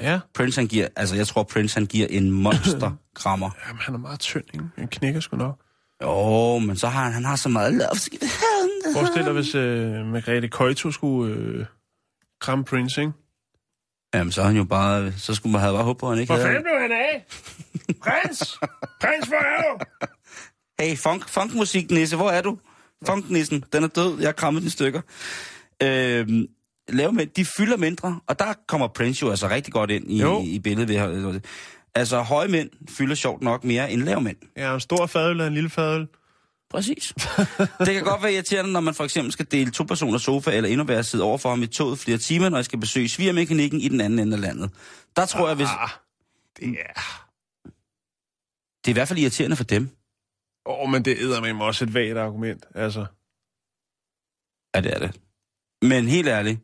[0.00, 0.20] Ja.
[0.34, 0.88] Prince, han giver...
[0.96, 3.50] Altså, jeg tror, Prince, han giver en monster-krammer.
[3.68, 4.64] Jamen, han er meget tynd, ikke?
[4.78, 5.60] Han knækker sgu nok.
[6.02, 7.88] Jo, men så har han, han har så meget love.
[8.94, 11.66] Forestil dig, hvis øh, Margrethe Køjto skulle øh,
[12.40, 13.12] kramme Prince, ikke?
[14.14, 15.12] Jamen, så han jo bare...
[15.12, 16.48] Så skulle man have bare håbet på, at han ikke Hvor havde...
[16.48, 17.24] fanden blev han af?
[18.02, 18.58] Prins!
[19.00, 19.84] Prins, hvor er du?
[20.80, 22.58] Hey, funk, funkmusik, Nisse, hvor er du?
[23.06, 25.00] Funknissen, den er død, jeg har krammet den i stykker.
[25.82, 26.46] Øhm,
[26.88, 30.20] lave mænd, de fylder mindre, og der kommer Prince jo altså rigtig godt ind i,
[30.20, 30.42] Jo.
[30.44, 30.88] i billedet.
[30.88, 31.40] Ved,
[31.94, 34.36] altså, høje mænd fylder sjovt nok mere end lave mænd.
[34.56, 36.06] Ja, en stor fadøl og en lille fadøl.
[36.70, 37.14] Præcis.
[37.86, 40.70] det kan godt være irriterende, når man for eksempel skal dele to personers sofa, eller
[40.70, 43.88] endnu værre sidde overfor ham i toget flere timer, når jeg skal besøge svigermekanikken i
[43.88, 44.70] den anden ende af landet.
[45.16, 45.68] Der tror jeg, hvis...
[45.80, 45.90] Ah,
[46.56, 47.24] det er...
[48.84, 49.90] Det er i hvert fald irriterende for dem.
[50.66, 53.06] Åh, oh, men det æder med også et vagt argument, altså.
[54.74, 55.20] Ja, det er det.
[55.82, 56.60] Men helt ærligt,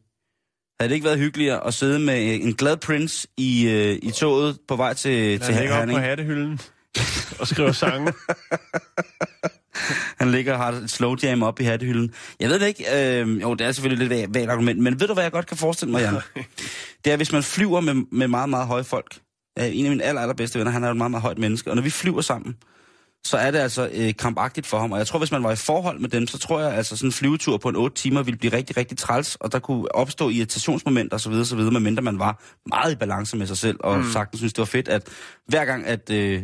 [0.80, 4.58] havde det ikke været hyggeligere at sidde med en glad prince i, øh, i toget
[4.68, 6.00] på vej til, til Han ligger op på Herning?
[6.00, 6.60] hattehylden
[7.40, 8.12] og skriver sange.
[10.20, 12.14] Han ligger og har et slow jam op i hattehylden.
[12.40, 12.84] Jeg ved det ikke.
[13.20, 15.56] Øh, jo, det er selvfølgelig lidt vagt- argument, men ved du, hvad jeg godt kan
[15.56, 16.14] forestille mig, Jan?
[17.04, 19.18] det er, hvis man flyver med, med meget, meget høje folk.
[19.58, 21.70] Øh, en af mine aller, allerbedste venner, han er jo et meget, meget højt menneske,
[21.70, 22.56] og når vi flyver sammen,
[23.26, 24.92] så er det altså øh, kampagtigt for ham.
[24.92, 27.08] Og jeg tror, hvis man var i forhold med dem, så tror jeg, altså sådan
[27.08, 30.30] en flyvetur på en 8 timer ville blive rigtig, rigtig træls, og der kunne opstå
[30.30, 34.10] irritationsmomenter osv., osv., medmindre man var meget i balance med sig selv, og mm.
[34.12, 35.08] sagtens synes, det var fedt, at
[35.46, 36.42] hver gang, at øh,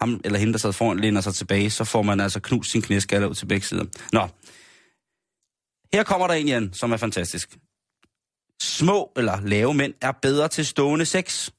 [0.00, 2.82] ham eller hende, der sad foran, læner sig tilbage, så får man altså knust sin
[2.82, 3.84] knæskalle ud til begge sider.
[4.12, 4.28] Nå,
[5.92, 7.58] her kommer der en, Jan, som er fantastisk.
[8.62, 11.50] Små eller lave mænd er bedre til stående sex.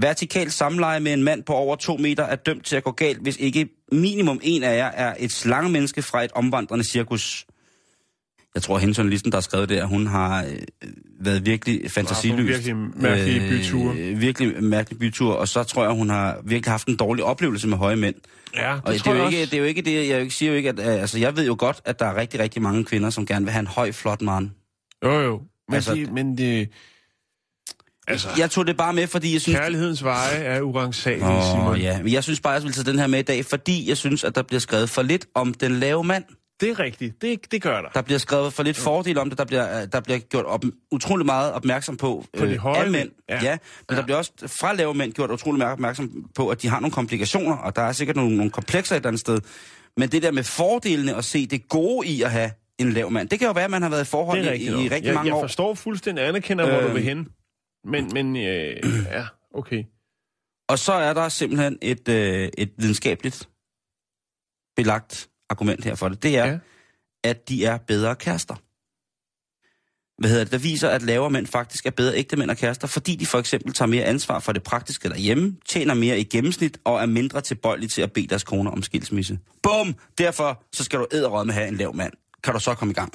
[0.00, 3.22] Vertikalt samleje med en mand på over to meter er dømt til at gå galt,
[3.22, 7.46] hvis ikke minimum en af jer er et slangemenneske fra et omvandrende cirkus.
[8.54, 10.88] Jeg tror, at hende journalisten, der har skrevet det, hun har øh,
[11.20, 12.48] været virkelig fantasiløs.
[12.48, 13.96] virkelig mærkelige byture.
[13.96, 17.68] Øh, virkelig mærkelig bytur, og så tror jeg, hun har virkelig haft en dårlig oplevelse
[17.68, 18.14] med høje mænd.
[18.54, 19.50] Ja, det, Og det, er jo jeg ikke, også.
[19.50, 21.56] det er jo ikke det, jeg siger jo ikke, at øh, altså, jeg ved jo
[21.58, 24.22] godt, at der er rigtig, rigtig mange kvinder, som gerne vil have en høj, flot
[24.22, 24.50] mand.
[25.04, 25.40] Jo, jo.
[25.68, 26.68] Men, Altså- de, men det...
[28.10, 29.58] Altså, Jeg tog det bare med, fordi jeg synes...
[29.58, 31.76] kærlighedens veje er urensagelige, Åh, Simon.
[31.80, 32.02] ja.
[32.02, 34.24] Men jeg synes bare, jeg vil tage den her med i dag, fordi jeg synes,
[34.24, 36.24] at der bliver skrevet for lidt om den lave mand.
[36.60, 37.22] Det er rigtigt.
[37.22, 37.88] Det, det gør der.
[37.88, 39.38] Der bliver skrevet for lidt fordel om det.
[39.38, 42.84] Der bliver, øh, der bliver gjort op, utrolig meget opmærksom på, På de øh, høje
[42.84, 43.10] af mænd.
[43.28, 43.34] Ja.
[43.34, 43.42] Ja.
[43.50, 43.58] ja.
[43.88, 46.80] Men der bliver også fra lave mænd gjort utrolig meget opmærksom på, at de har
[46.80, 49.40] nogle komplikationer, og der er sikkert nogle, nogle komplekser et eller andet sted.
[49.96, 53.28] Men det der med fordelene og se det gode i at have en lav mand,
[53.28, 55.26] det kan jo være, at man har været i forhold i, i, rigtig jeg, mange
[55.28, 55.40] jeg år.
[55.42, 56.94] forstår fuldstændig, anerkender, hvor du Øh.
[56.94, 57.28] vil hen.
[57.84, 58.76] Men, men øh,
[59.10, 59.84] ja, okay.
[60.68, 63.48] Og så er der simpelthen et, øh, et videnskabeligt
[64.76, 66.22] belagt argument her for det.
[66.22, 66.50] Det er, Ja.
[66.50, 66.58] ja.
[67.24, 68.54] at de er bedre kærester.
[70.20, 70.52] Hvad hedder det?
[70.52, 73.38] Der viser, at lavere mænd faktisk er bedre ægte mænd og kærester, fordi de for
[73.38, 77.40] eksempel tager mere ansvar for det praktiske derhjemme, tjener mere i gennemsnit og er mindre
[77.40, 79.38] tilbøjelige til at bede deres koner om skilsmisse.
[79.62, 79.94] Bum!
[80.18, 82.12] Derfor så skal du æderrød med have en lav mand.
[82.44, 83.12] Kan du så komme i gang?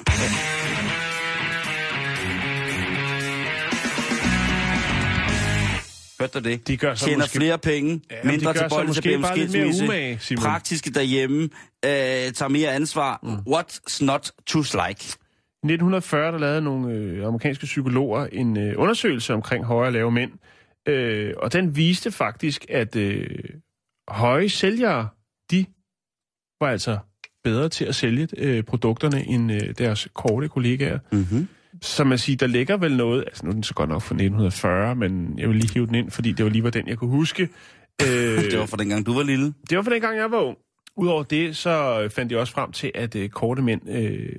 [6.20, 6.68] Hørte du det?
[6.68, 10.42] De gør så Tjener måske- flere penge, Ja, de mindre tilbøjelige til skilsmisse, umage, Simon.
[10.42, 11.42] praktiske derhjemme,
[11.84, 11.90] øh,
[12.32, 13.20] tager mere ansvar.
[13.22, 13.54] Mm.
[13.54, 15.04] What's not to like?
[15.62, 20.10] I 1940 der lavede nogle øh, amerikanske psykologer en øh, undersøgelse omkring høje og lave
[20.12, 20.32] mænd.
[20.88, 23.26] Øh, og den viste faktisk, at øh,
[24.08, 25.08] høje sælgere,
[25.50, 25.66] de
[26.60, 26.98] var altså
[27.44, 30.98] bedre til at sælge øh, produkterne end øh, deres korte kollegaer.
[31.12, 31.48] Mm-hmm.
[31.84, 34.14] Så man siger, der ligger vel noget, altså nu er den så godt nok fra
[34.14, 36.98] 1940, men jeg vil lige hive den ind, fordi det var lige var den, jeg
[36.98, 37.48] kunne huske.
[38.02, 38.08] Øh,
[38.50, 39.54] Det var for dengang, du var lille.
[39.70, 40.56] det var for den gang, jeg var ung.
[40.96, 44.32] Udover det, så øh, fandt jeg også frem til, at øh, korte mænd øh,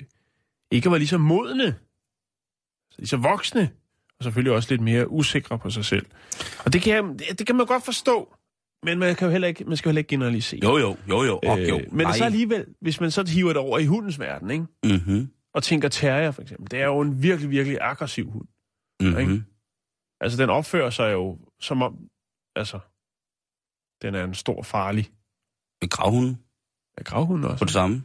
[0.71, 1.75] ikke var lige så modne,
[2.97, 3.69] lige så voksne,
[4.17, 6.05] og selvfølgelig også lidt mere usikre på sig selv.
[6.65, 8.35] Og det kan, det, det kan man godt forstå,
[8.83, 10.59] men man, kan jo heller ikke, man skal jo heller ikke generalisere.
[10.63, 11.39] Jo, jo, jo, jo.
[11.43, 11.77] Og jo.
[11.79, 14.65] Øh, men så alligevel, hvis man så hiver det over i hundens verden, ikke?
[14.83, 15.29] Mm-hmm.
[15.55, 18.47] Og tænker terrier for eksempel, det er jo en virkelig, virkelig aggressiv hund.
[19.01, 19.19] Mm-hmm.
[19.19, 19.43] Ikke?
[20.21, 21.97] Altså, den opfører sig jo som om,
[22.55, 22.79] altså,
[24.01, 25.11] den er en stor farlig
[25.81, 26.37] Med gravhunden
[26.97, 27.57] ja, gravhund også.
[27.57, 28.03] på det samme.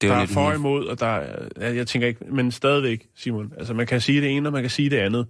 [0.00, 3.10] Det der var er for og imod, og der er, jeg tænker ikke, men stadigvæk,
[3.14, 5.28] Simon, altså man kan sige det ene, og man kan sige det andet,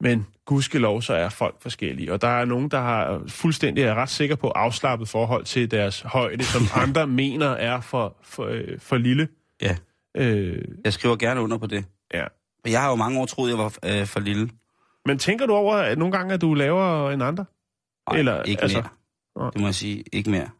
[0.00, 4.10] men gudskelov, så er folk forskellige, og der er nogen, der har fuldstændig, er ret
[4.10, 8.96] sikker på, afslappet forhold til deres højde, som andre mener er for, for, øh, for
[8.96, 9.28] lille.
[9.62, 9.76] Ja,
[10.16, 11.84] Øh, jeg skriver gerne under på det.
[12.14, 12.24] ja.
[12.66, 14.50] Jeg har jo mange år troet, jeg var øh, for lille.
[15.06, 17.44] Men tænker du over, at nogle gange, at du laver en andre?
[18.06, 18.88] Ej, Eller, ikke altså- mere.
[19.38, 19.50] Nej.
[19.50, 20.50] Det må jeg sige, ikke mere.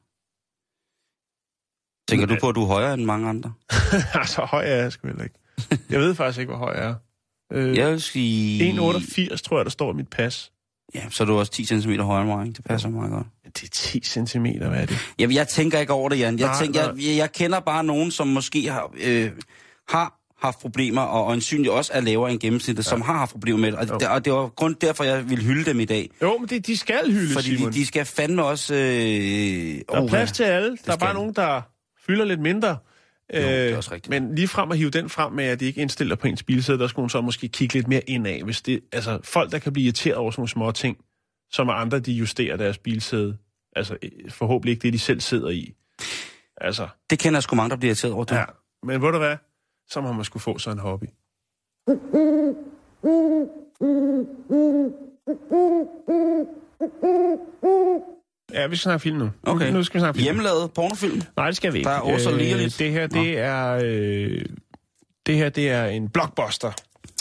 [2.08, 3.52] Tænker du på, at du er højere end mange andre?
[4.34, 5.38] så høj er jeg sgu heller ikke.
[5.90, 6.94] Jeg ved faktisk ikke, hvor høj jeg er.
[7.52, 8.72] Øh, Jeg vil sige...
[8.72, 10.52] 1,88 tror jeg, der står i mit pas.
[10.94, 12.56] Ja, så er du også 10 cm højere end mig, ikke?
[12.56, 13.26] Det passer meget godt.
[13.54, 14.98] Det er 10 cm, hvad er det?
[15.18, 16.38] Jamen, jeg tænker ikke over det, Jan.
[16.38, 19.30] Jeg, Nej, tænker, jeg, jeg, jeg kender bare nogen, som måske har, øh,
[19.88, 22.88] har haft problemer, og øjensynligt også er lavere end gennemsnittet, ja.
[22.88, 23.90] som har haft problemer med det.
[23.90, 24.08] Og, det.
[24.08, 26.10] og det var grund derfor, jeg ville hylde dem i dag.
[26.22, 27.72] Jo, men det, de skal hylde, Fordi Simon.
[27.72, 28.74] de, de skal fandme også...
[28.74, 30.78] Øh, der er plads til alle.
[30.86, 31.62] Der er bare nogen, der
[32.06, 32.76] fylder lidt mindre.
[33.34, 34.10] Jo, det er også rigtigt.
[34.10, 36.78] Men lige frem at hive den frem med, at de ikke indstiller på ens bilsæde,
[36.78, 38.42] der skulle hun så måske kigge lidt mere indad.
[38.44, 40.96] Hvis det, altså, folk, der kan blive irriteret over sådan nogle små ting,
[41.54, 43.36] som er andre, de justerer deres bilsæde.
[43.76, 45.74] Altså, øh, forhåbentlig ikke det, de selv sidder i.
[46.60, 48.24] Altså, Det kender jeg sgu mange, der bliver irriteret over.
[48.24, 48.34] Du.
[48.34, 48.44] ja.
[48.82, 49.36] Men ved du hvad?
[49.90, 51.06] Så må man skulle få sådan en hobby.
[58.52, 59.30] Ja, vi skal snakke film nu.
[59.42, 59.72] Okay.
[59.72, 60.24] Nu skal vi snakke film.
[60.24, 61.22] Hjemmelavet pornofilm.
[61.36, 61.88] Nej, det skal vi ikke.
[61.88, 62.78] Der er også Øh, lige lidt.
[62.78, 63.80] Det her, det er...
[63.84, 64.44] Øh,
[65.26, 66.72] det her, det er en blockbuster.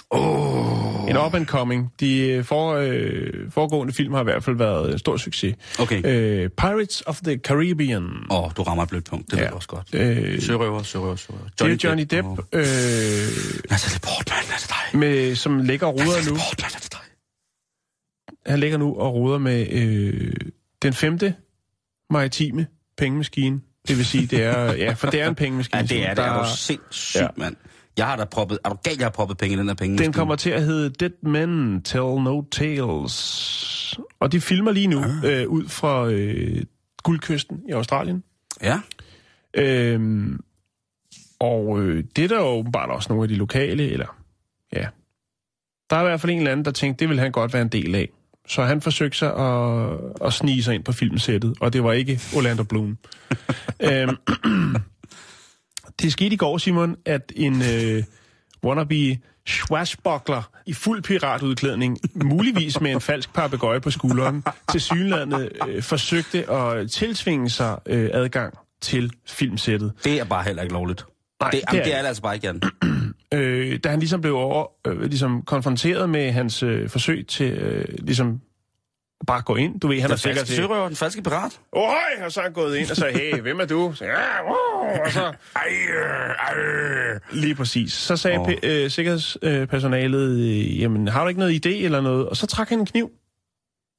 [0.09, 0.92] Oh.
[1.19, 1.93] En up and coming.
[1.99, 5.55] De øh, for, øh, foregående film har i hvert fald været en stor succes.
[5.79, 6.01] Okay.
[6.05, 8.03] Øh, Pirates of the Caribbean.
[8.29, 9.31] Åh, oh, du rammer et blødt punkt.
[9.31, 9.41] Det ja.
[9.41, 9.87] Ved jeg også godt.
[9.93, 11.43] Øh, Sørøver, sørøver, sørøver.
[11.59, 12.63] det er Johnny Depp, og- øh,
[13.69, 14.99] Natalie Portman, er det dig?
[14.99, 16.35] med, som ligger og ruder Natalie nu.
[16.49, 16.99] Portman, er det dig?
[18.45, 20.33] Han ligger nu og ruder med øh,
[20.81, 21.35] den femte
[22.09, 23.61] maritime pengemaskine.
[23.87, 24.73] Det vil sige, det er...
[24.73, 25.79] Ja, for det er en pengemaskine.
[25.81, 26.17] Ja, det er det.
[26.17, 27.21] Der- Er du sindssygt.
[27.21, 27.27] Ja.
[27.37, 27.55] mand.
[27.97, 28.59] Jeg har da proppet...
[28.65, 29.97] Er du galt, jeg har proppet penge i den her penge?
[29.97, 33.99] Den kommer til at hedde Dead Men Tell No Tales.
[34.19, 35.23] Og de filmer lige nu Ah.
[35.41, 36.63] øh, ud fra øh,
[37.03, 38.23] guldkysten i Australien.
[38.61, 38.79] Ja.
[39.53, 40.39] Øhm,
[41.39, 44.17] og øh, det er der jo åbenbart også nogle af de lokale, eller
[44.73, 44.87] ja.
[45.89, 47.61] Der er i hvert fald en eller anden, der tænkte, det vil han godt være
[47.61, 48.09] en del af.
[48.47, 49.89] Så han forsøgte sig at,
[50.25, 52.97] at snige sig ind på filmsættet, og det var ikke Orlando Bloom.
[53.89, 54.17] øhm,
[56.01, 58.03] det skete i går, Simon, at en øh,
[58.63, 65.83] wannabe swashbuckler i fuld piratudklædning, muligvis med en falsk papegøje på skulderen, til synlandet øh,
[65.83, 69.93] forsøgte at tilsvinge sig øh, adgang til filmsættet.
[70.03, 71.05] Det er bare heller ikke lovligt.
[71.41, 72.61] Nej, det, det er det er det altså bare ikke, Jan.
[73.33, 77.85] Øh, da han ligesom blev over, øh, ligesom konfronteret med hans øh, forsøg til øh,
[77.97, 78.41] ligesom
[79.27, 79.79] bare gå ind.
[79.79, 80.55] Du ved, han er Den sikkert falske til...
[80.55, 81.59] sørøver, den falske pirat.
[81.71, 82.25] Oh, hej!
[82.25, 83.93] Og så er han gået ind og sagde, hey, hvem er du?
[83.95, 85.33] Så, ja, wow, og så...
[85.55, 85.63] Ej,
[86.39, 86.53] ej.
[87.31, 87.93] Lige præcis.
[87.93, 88.53] Så sagde oh.
[88.63, 92.29] øh, sikkerhedspersonalet, øh, jamen, har du ikke noget idé eller noget?
[92.29, 93.11] Og så trak han en kniv.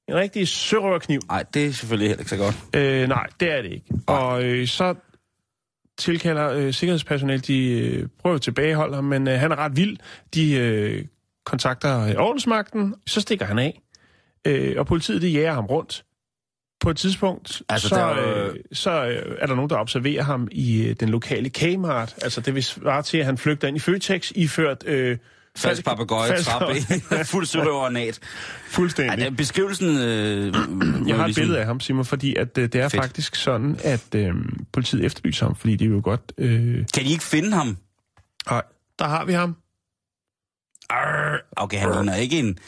[0.08, 1.20] En rigtig sørøverkniv.
[1.28, 2.56] Nej, det er selvfølgelig heller ikke så godt.
[2.76, 3.87] Øh, nej, det er det ikke.
[4.06, 4.94] Og øh, så
[5.98, 9.96] tilkalder øh, sikkerhedspersonalet, de øh, prøver at tilbageholde ham, men øh, han er ret vild.
[10.34, 11.04] De øh,
[11.46, 13.80] kontakter øh, ordensmagten, så stikker han af,
[14.46, 16.04] øh, og politiet de jager ham rundt.
[16.80, 20.22] På et tidspunkt, Altså, så, der er øh, så øh, er der nogen, der observerer
[20.22, 22.14] ham i øh, den lokale Kmart.
[22.22, 24.85] Altså, det vil svare til, at han flygter ind i Føtex, iført...
[24.87, 25.18] Øh,
[25.57, 26.74] Falsk papegøje, trappe,
[27.33, 28.20] fuld sørøver og nat.
[28.68, 29.11] Fuldstændig.
[29.11, 29.88] Ej, det er beskrivelsen...
[29.98, 30.54] Øh,
[31.09, 33.02] Jeg har et billede af ham, Simon, fordi at, øh, det er Fedt.
[33.02, 34.35] faktisk sådan, at øh,
[34.72, 36.33] politiet efterlyser ham, fordi de vil jo godt...
[36.38, 37.76] Øh, Kan de ikke finde ham?
[38.50, 38.62] nej,
[38.98, 39.57] der har vi ham.
[40.90, 42.59] Arr, okay, han ligner ikke en...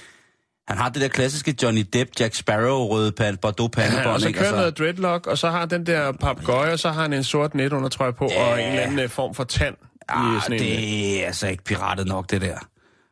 [0.68, 4.20] Han har det der klassiske Johnny Depp, Jack Sparrow, røde pan, Bordeaux Ja, pandebånd, og
[4.20, 4.56] så kører altså...
[4.56, 7.54] noget dreadlock, og så har han den der papegøje, og så har han en sort
[7.54, 8.44] net under trøje på, Ja.
[8.52, 9.74] og en eller anden øh, form for tand.
[9.74, 12.58] i ah, sådan en, øh, det er altså ikke piratet nok, det der.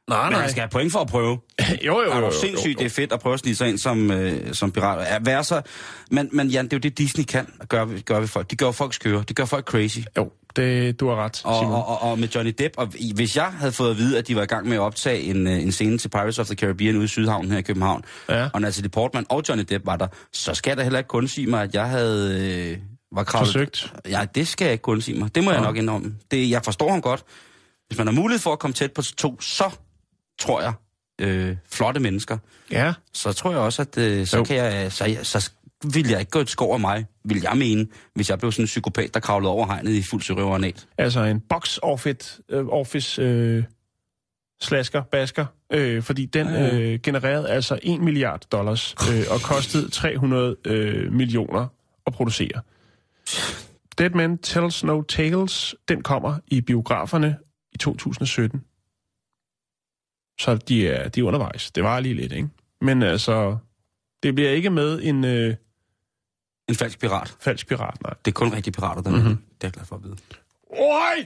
[0.08, 0.40] Nej, Men nej.
[0.40, 1.38] han skal have point for at prøve.
[1.86, 3.56] jo, jo, Er jo, du jo, sindssygt, jo, det er fedt at prøve at snige
[3.56, 5.06] sig ind som, øh, som pirat.
[5.06, 5.62] Ja, være så,
[6.10, 8.50] men, men Jan, det er jo det, Disney kan gøre, gør ved folk.
[8.50, 9.24] De gør folk skøre.
[9.28, 9.98] De gør folk crazy.
[10.16, 11.72] Jo, det, du har ret, Og, Simon.
[11.74, 14.36] og, og, og med Johnny Depp, og hvis jeg havde fået at vide, at de
[14.36, 16.96] var i gang med at optage en, øh, en scene til Pirates of the Caribbean
[16.96, 18.48] ude i Sydhavn her i København, Ja.
[18.52, 21.46] og Natalie Portman og Johnny Depp var der, så skal da heller ikke kun sige
[21.46, 22.70] mig, at jeg havde...
[22.72, 22.78] Øh,
[23.16, 23.46] var kravlet.
[23.48, 23.92] Forsøgt.
[24.08, 25.34] Ja, det skal jeg ikke kun sige mig.
[25.34, 25.56] Det må ja.
[25.56, 26.14] jeg nok indrømme.
[26.30, 27.22] Det, jeg forstår ham godt.
[27.88, 29.70] Hvis man har mulighed for at komme tæt på to, så
[30.40, 30.72] tror jeg,
[31.20, 32.38] øh, flotte mennesker,
[32.70, 34.44] Ja, så tror jeg også, at øh, så, Jo.
[34.44, 35.50] kan jeg, så, så
[35.94, 38.62] vil jeg ikke gå et skov af mig, vil jeg mene, hvis jeg blev sådan
[38.62, 40.86] en psykopat, der kravlede over hegnet i fuld sørøvernat.
[40.98, 43.64] altså en box office, øh, office øh,
[44.60, 50.56] slasker, basker, øh, fordi den øh, genererede altså 1 milliard dollars øh, og kostede 300
[50.64, 51.66] øh, millioner
[52.06, 52.60] at producere.
[53.98, 57.36] Dead Man Tells No Tales, den kommer i biograferne
[57.72, 58.64] i 2017.
[60.40, 61.70] Så de er, de er undervejs.
[61.70, 62.48] Det var lige lidt, ikke?
[62.80, 63.56] Men altså,
[64.22, 65.54] det bliver ikke med en øh,
[66.68, 67.34] En falsk pirat.
[67.40, 68.14] falsk pirat, nej.
[68.24, 69.18] Det er kun rigtige pirater, der Mhm.
[69.20, 69.36] mm-hmm.
[69.60, 70.16] Det er jeg glad for at vide.
[70.70, 71.16] Oj!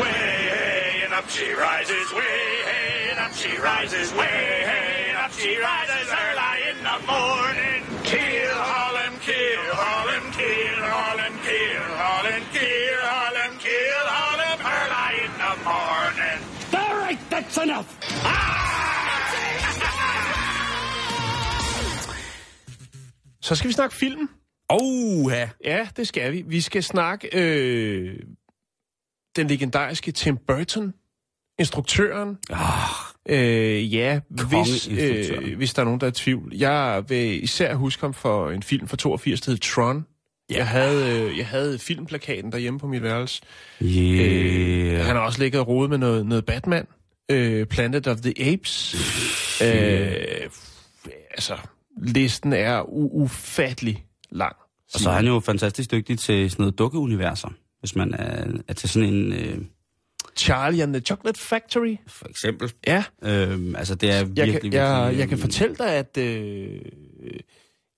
[0.00, 2.38] Way hey, and up she rises, way
[2.70, 4.40] hey, and up she rises, way
[4.70, 7.80] hey, and up she rises early in the morning.
[8.12, 9.72] Kill, and kill,
[10.16, 14.06] and kill, and kill, and kill, and kill,
[14.50, 16.38] and early in the morning.
[16.80, 17.88] All right, that's enough.
[23.48, 24.28] Så skal vi snakke film.
[24.68, 25.48] Oh, ja.
[25.64, 26.44] Ja, det skal vi.
[26.46, 28.18] Vi skal snakke øh,
[29.36, 30.94] den legendariske Tim Burton,
[31.58, 32.38] instruktøren.
[32.50, 36.52] Ah, Øh, ja, hvis, øh, hvis der er nogen, der er i tvivl.
[36.54, 40.06] Jeg vil især huske ham for en film fra 82, der hed Tron.
[40.50, 43.42] Jeg havde, øh, jeg havde filmplakaten derhjemme på mit værelse.
[43.82, 45.04] yeah.
[45.06, 46.86] Han har også ligget og rodet med noget, noget Batman.
[47.30, 48.94] Øh, Planet of the Apes.
[49.62, 50.50] Øh,
[51.30, 51.56] altså,
[52.02, 52.82] listen er
[53.14, 54.56] ufattelig lang.
[54.94, 57.48] Og så er han jo fantastisk dygtig til sådan noget dukkeuniverser.
[57.80, 59.58] Hvis man er, er til sådan en, øh,
[60.38, 61.96] Charlie and the Chocolate Factory.
[62.06, 62.72] for eksempel.
[62.86, 64.78] Ja, Øhm, altså, det er jeg virkelig, kan, virkelig...
[64.78, 66.80] jeg, jeg kan fortælle dig, at, øh,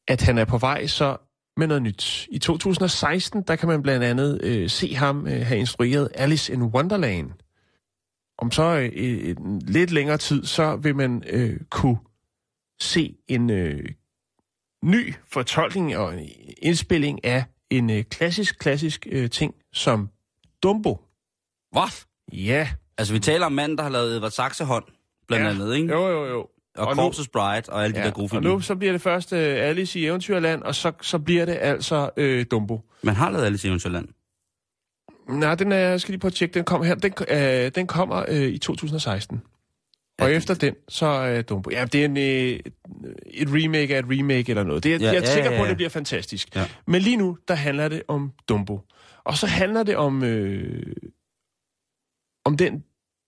[0.09, 1.17] at han er på vej så
[1.57, 2.29] med noget nyt.
[2.31, 6.63] I 2016, der kan man blandt andet øh, se ham øh, have instrueret Alice in
[6.63, 7.31] Wonderland.
[8.39, 11.97] Om så øh, en lidt længere tid, så vil man øh, kunne
[12.81, 13.85] se en øh,
[14.85, 16.29] ny fortolkning og en
[16.63, 20.09] indspilling af en øh, klassisk, klassisk øh, ting som
[20.63, 20.99] Dumbo.
[21.73, 22.05] Hvad?
[22.33, 22.69] Ja.
[22.99, 24.85] Altså, vi taler om manden, der har lavet Edvard Saxehånd,
[25.29, 25.51] blandt Ja.
[25.51, 25.93] andet, ikke?
[25.93, 26.47] Jo, jo, jo.
[26.77, 28.43] Og, Og nu- Corpses Bride og alle de der gode og film.
[28.43, 32.11] nu så bliver det først øh, Alice i Eventyrland, og så, så bliver det altså
[32.17, 32.81] øh, Dumbo.
[33.03, 34.09] Man har lavet Alice i Eventyrland.
[35.29, 36.95] Nej, den er, jeg skal lige på at tjekke, den kom her.
[36.95, 39.43] Den, øh, den kommer øh, i 2016.
[40.21, 41.71] Og Ja, efter den, så er øh, Dumbo.
[41.71, 42.61] Ja, det er en, øh,
[43.27, 44.85] et remake af et remake eller noget.
[44.85, 45.69] Det er, Ja, ja, jeg er ja, sikker ja, på, at ja.
[45.69, 46.57] det bliver fantastisk.
[46.57, 46.65] Ja.
[46.87, 48.81] Men lige nu, der handler det om Dumbo.
[49.25, 50.93] Og så handler det om, øh,
[52.45, 52.85] om den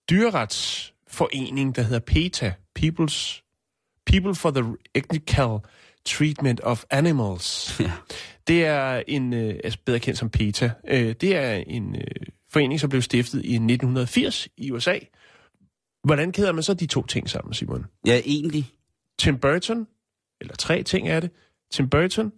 [0.09, 3.39] dyreretsforening, der hedder PETA, People's,
[4.05, 4.63] People for the
[4.95, 5.57] Ethical
[6.05, 7.79] Treatment of Animals.
[7.79, 7.91] Ja.
[8.47, 12.79] Det er en, øh, altså bedre kendt som PETA, øh, det er en øh, forening,
[12.79, 14.95] som blev stiftet i 1980 i USA.
[16.03, 17.85] Hvordan kæder man så de to ting sammen, Simon?
[18.05, 18.71] Ja, egentlig.
[19.19, 19.87] Tim Burton,
[20.41, 21.31] eller tre ting er det,
[21.71, 22.31] Tim Burton,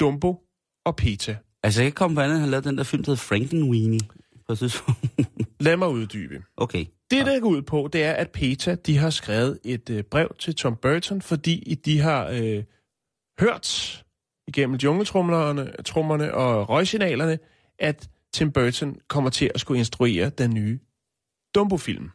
[0.00, 0.40] Dumbo
[0.84, 1.36] og PETA.
[1.62, 4.00] Altså, jeg kan ikke komme på andet, han lavede den der film, der hedder Frankenweenie.
[4.48, 4.54] På.
[5.60, 6.42] Lad mig uddybe.
[6.56, 6.86] okay.
[7.10, 10.34] Det, der går ud på, det er, at PETA de har skrevet et øh, brev
[10.38, 12.64] til Tom Burton, fordi de har øh,
[13.40, 13.98] hørt
[14.46, 17.38] igennem jungletrummerne trummerne og røgsignalerne,
[17.78, 20.78] at Tim Burton kommer til at skulle instruere den nye
[21.54, 22.10] Dumbo-film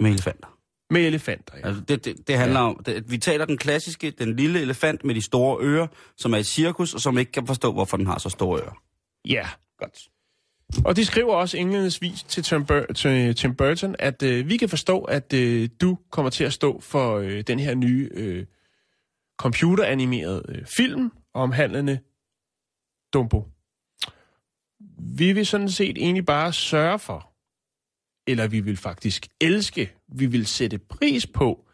[0.00, 0.58] Med elefanter.
[0.90, 1.54] med elefanter.
[1.56, 1.66] Ja.
[1.66, 2.66] Altså, det, det, det handler ja.
[2.66, 5.86] om, det, vi taler den klassiske, den lille elefant med de store ører,
[6.16, 8.82] som er i cirkus, og som ikke kan forstå, hvorfor den har så store ører.
[9.28, 10.08] ja, godt.
[10.84, 14.68] Og de skriver også indledningsvis til Tim, Bur- til Tim Burton, at øh, vi kan
[14.68, 18.46] forstå, at øh, du kommer til at stå for øh, den her nye øh,
[19.38, 21.98] computeranimerede øh, film omhandlende
[23.12, 23.48] Dumbo.
[24.98, 27.29] Vi vil sådan set egentlig bare sørge for,
[28.26, 31.66] eller vi vil faktisk elske, vi vil sætte pris på,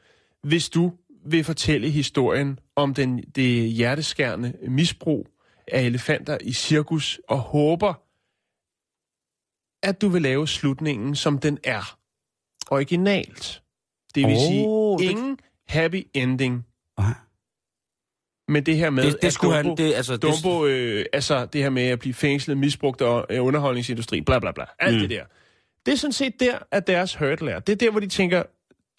[0.42, 0.92] hvis du
[1.26, 5.28] vil fortælle historien om den, det hjerteskærende misbrug
[5.68, 7.94] af elefanter i cirkus, og håber,
[9.82, 11.98] at du vil lave slutningen, som den er.
[12.70, 13.62] Originalt.
[14.14, 14.62] Det vil oh, sige,
[14.98, 16.66] det- ingen happy ending.
[18.48, 21.04] Men det her med, Det, det at skulle Dumbo, han, det, altså, det, Dumbo øh,
[21.12, 24.94] altså det her med at blive fængslet, misbrugt af øh, underholdningsindustrien, bla bla bla, alt
[24.94, 25.00] mm.
[25.00, 25.24] det der.
[25.86, 27.58] Det er sådan set der, at deres hurdle er.
[27.58, 28.42] Det er der, hvor de tænker,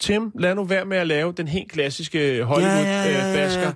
[0.00, 3.60] Tim, lad nu være med at lave den helt klassiske Hollywood-basker, Ja, ja, ja, ja,
[3.60, 3.68] ja.
[3.68, 3.74] øh,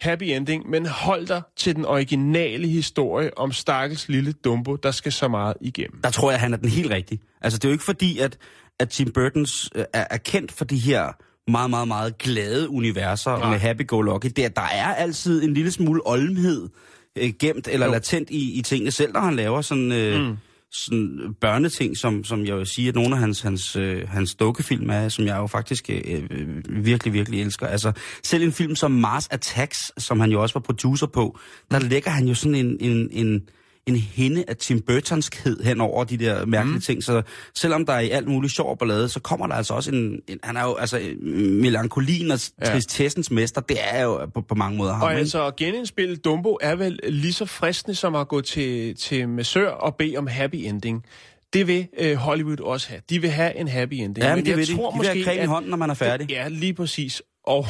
[0.00, 5.12] happy ending, men hold dig til den originale historie om stakkels lille Dumbo, der skal
[5.12, 6.00] så meget igennem.
[6.04, 7.20] der tror jeg, han er den helt rigtige.
[7.40, 8.38] Altså, det er jo ikke fordi, at,
[8.78, 11.12] at Tim Burtons øh, er, kendt for de her
[11.50, 13.38] meget, meget, meget glade universer.
[13.38, 13.50] Nej.
[13.50, 14.26] med happy-go-lucky.
[14.36, 16.68] Der, der er altid en lille smule olmhed
[17.16, 17.92] øh, gemt eller jo.
[17.92, 20.36] latent i, i tingene, selv når han laver sådan, øh, mm
[20.74, 24.90] sådan børneting, som, som jeg vil sige, at nogle af hans, hans, øh, hans dukkefilm
[24.90, 27.66] er, som jeg jo faktisk øh, øh, virkelig, virkelig elsker.
[27.66, 27.92] Altså,
[28.22, 31.38] selv en film som Mars Attacks, som han jo også var producer på,
[31.70, 33.48] der lægger han jo sådan en, en, en,
[33.86, 36.80] en hende af Tim Burtonskhed hen over de der mærkelige mm.
[36.80, 37.04] ting.
[37.04, 37.22] Så
[37.54, 40.20] selvom der er i alt muligt sjov og ballade, så kommer der altså også en...
[40.28, 41.00] en han er jo altså
[41.60, 42.66] melankolien og Ja.
[42.72, 43.60] tristessens mester.
[43.60, 45.02] Det er jo på, på mange måder ham.
[45.02, 45.18] Og ikke?
[45.20, 49.68] altså at genindspille Dumbo er vel lige så fristende som at gå til, til massør
[49.70, 51.04] og bede om happy ending.
[51.52, 53.00] Det vil øh, Hollywood også have.
[53.10, 54.18] De vil have en happy ending.
[54.18, 54.74] Ja, men Men det jeg vil de.
[54.76, 56.30] tror De vil have måske, creme i at- hånden, når man er færdig.
[56.30, 57.22] Ja, lige præcis.
[57.46, 57.66] Og,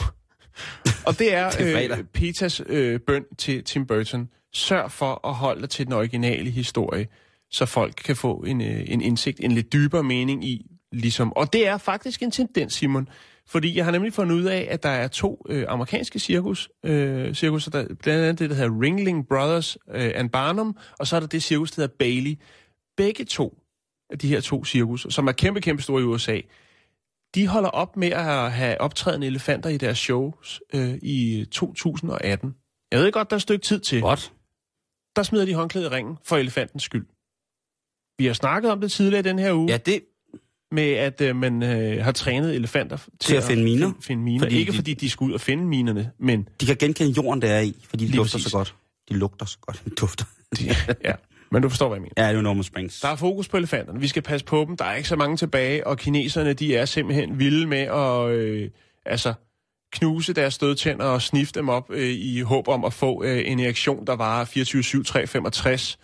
[1.06, 4.28] og det er, Det er øh, Peters øh, bøn til Tim Burton.
[4.54, 7.06] Sørg for at holde dig til den originale historie,
[7.50, 11.32] så folk kan få en, øh, en indsigt, en lidt dybere mening i, ligesom.
[11.36, 13.08] Og det er faktisk en tendens, Simon,
[13.46, 17.34] fordi jeg har nemlig fundet ud af, at der er to øh, amerikanske cirkus, øh,
[17.34, 21.20] cirkus der, blandt andet det, der hedder Ringling Brothers øh, and Barnum, og så er
[21.20, 22.38] der det cirkus, der hedder Bailey.
[22.96, 23.58] Begge to
[24.10, 26.40] af de her to cirkus, som er kæmpe, kæmpe store i USA,
[27.34, 32.54] de holder op med at have optrædende elefanter i deres shows øh, i øh, 2018.
[32.92, 34.04] Jeg ved godt, der er et stykke tid til.
[34.04, 34.32] What?
[35.16, 37.06] Der smider de håndklædet i ringen for elefantens skyld.
[38.18, 40.00] Vi har snakket om det tidligere den her uge, Ja, det...
[40.72, 43.86] med at øh, man øh, har trænet elefanter til, Til at finde miner.
[43.86, 44.38] Finde, finde miner.
[44.44, 47.42] Fordi ikke de- fordi de skal ud og finde minerne, men De kan genkende jorden,
[47.42, 48.50] der er i, fordi de Lige lugter præcis.
[48.52, 48.74] så godt.
[49.08, 49.82] De lugter så godt.
[49.84, 50.24] De dufter.
[50.58, 50.64] de,
[51.04, 51.12] ja,
[51.50, 52.12] men du forstår, hvad jeg mener.
[52.16, 53.00] Ja, det er jo Norman Springs.
[53.00, 54.00] Der er fokus på elefanterne.
[54.00, 54.76] Vi skal passe på dem.
[54.76, 58.70] Der er ikke så mange tilbage, og kineserne, de er simpelthen vilde med at øh,
[59.06, 59.34] altså,
[59.94, 63.60] knuse deres stødtænder og snifte dem op øh, i håb om at få øh, en
[63.60, 65.98] reaktion, der varer 24-7, 365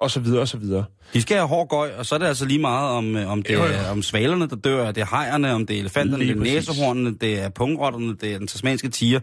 [0.00, 0.84] og så videre, og så videre.
[1.14, 3.42] De skal have hård gøj, og så er det altså lige meget om, øh, om
[3.42, 3.64] det Jo, jo.
[3.72, 6.54] er om svalerne, der dør, det er hejerne, om det er elefanterne, Lige det er
[6.54, 6.68] præcis.
[6.68, 9.20] næsehornene, det er pungrotterne, det er den tasmanske tiger.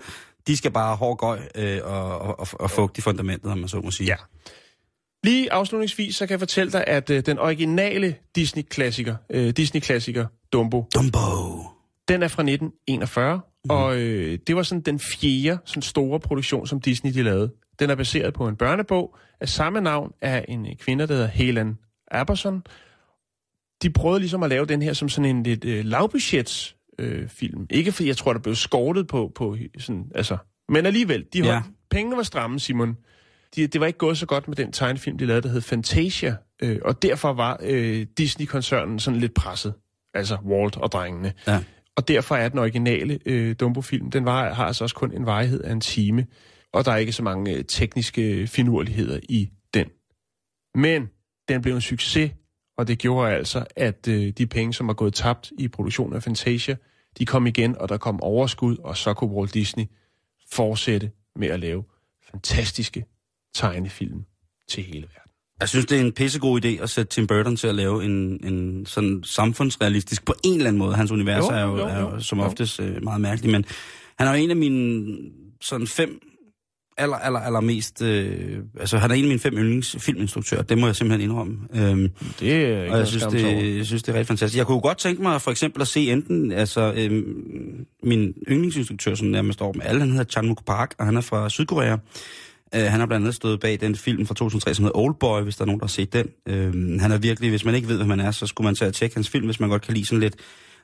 [0.48, 3.58] De skal bare have hård gøj øh, og, og, og, og fugt i fundamentet, om
[3.58, 4.08] man så må sige.
[4.08, 4.16] Ja.
[5.24, 10.86] Lige afslutningsvis, så kan jeg fortælle dig, at øh, den originale Disney-klassiker, øh, Disney-klassiker Dumbo,
[10.96, 11.20] Dumbo.
[12.08, 13.76] den er fra 1941, mm.
[13.76, 17.52] og øh, det var sådan den fjerde sådan store produktion, som Disney de lavede.
[17.80, 21.28] Den er baseret på en børnebog af samme navn af en øh, kvinde, der hedder
[21.28, 21.78] Helen
[22.12, 22.64] Aberson.
[23.82, 27.68] De prøvede ligesom at lave den her som sådan en lidt øh, lavbudgets øh, film.
[27.70, 30.38] Ikke fordi jeg tror, der blev skortet på, på sådan, altså,
[30.70, 31.56] men alligevel, de holdt, Ja.
[31.56, 31.62] ja.
[31.92, 32.98] pengene var stramme, Simon.
[33.56, 36.36] De, det var ikke gået så godt med den tegnefilm, de lavede, der hed Fantasia,
[36.64, 39.74] øh, og derfor var øh, Disney-koncernen sådan lidt presset.
[40.14, 41.34] Altså Walt og drengene.
[41.48, 41.64] Ja.
[41.98, 45.62] Og derfor er den originale øh, Dumbo-film, den var, har altså også kun en varighed
[45.62, 46.26] af en time,
[46.74, 49.88] og der er ikke så mange øh, tekniske finurligheder i den.
[50.76, 51.10] Men
[51.48, 52.32] den blev en succes,
[52.78, 56.24] og det gjorde altså, at øh, de penge, som var gået tabt i produktionen af
[56.24, 56.76] Fantasia,
[57.20, 59.86] de kom igen, og der kom overskud, og så kunne Walt Disney
[60.52, 61.84] fortsætte med at lave
[62.32, 63.06] fantastiske
[63.54, 64.26] tegnefilm
[64.68, 65.27] til hele verden.
[65.60, 68.12] Jeg synes, det er en pissegod idé at sætte Tim Burton til at lave en,
[68.44, 70.96] en sådan samfundsrealistisk på en eller anden måde.
[70.96, 72.20] Hans univers Jo, er, jo, jo, er jo jo.
[72.20, 72.46] som Jo.
[72.46, 73.66] oftest øh, meget mærkelig, men
[74.20, 75.16] han er jo en af mine
[75.62, 76.20] sådan fem
[76.98, 78.02] aller, aller, aller mest...
[78.02, 80.62] Øh, altså, han er en af mine fem yndlingsfilminstruktører.
[80.62, 81.58] Det må jeg simpelthen indrømme.
[81.76, 84.58] Øhm, Det er ikke og jeg synes, det, jeg synes, det er rigtig fantastisk.
[84.58, 89.28] Jeg kunne godt tænke mig for eksempel at se enten, altså øhm, min yndlingsinstruktør, som
[89.28, 91.98] nærmest står med alle, han hedder Chan Park, og han er fra Sydkorea.
[92.76, 95.56] Uh, han har blandt andet stået bag den film fra 2003, som hedder Oldboy, hvis
[95.56, 96.28] der er nogen, der har set den.
[96.50, 98.90] Uh, han er virkelig, hvis man ikke ved, hvad man er, så skulle man tage
[98.90, 100.36] og tjekke hans film, hvis man godt kan lide sådan lidt,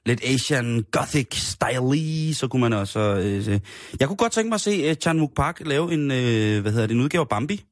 [0.05, 3.21] lidt Asian Gothic style så kunne man også...
[3.45, 3.61] Se.
[3.99, 6.71] jeg kunne godt tænke mig at se uh, Chan Wook Park lave en, uh, hvad
[6.71, 7.63] hedder det, en udgave af Bambi,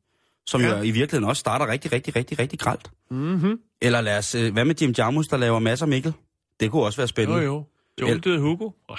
[0.45, 0.78] som Ja.
[0.78, 2.91] jo i virkeligheden også starter rigtig, rigtig, rigtig, rigtig gralt.
[3.12, 3.59] Mm-hmm.
[3.82, 6.14] Eller lad os, øh, hvad med Jim Jarmus, der laver masser af Mikkel?
[6.59, 7.43] Det kunne også være Jo, spændende.
[7.43, 7.64] jo.
[8.01, 8.70] Joltede Hugo.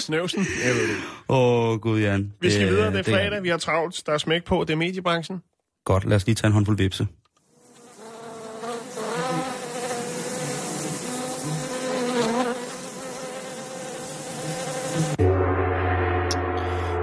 [0.00, 0.46] Snøvsen.
[0.64, 0.96] Jeg ved det.
[1.28, 2.32] Åh, oh, gud Jan.
[2.40, 4.76] Vi skal videre, det er fredag, vi har travlt, der er smæk på, det er
[4.76, 5.38] mediebranchen.
[5.84, 7.06] Godt, lad os lige tage en håndfuld vipse.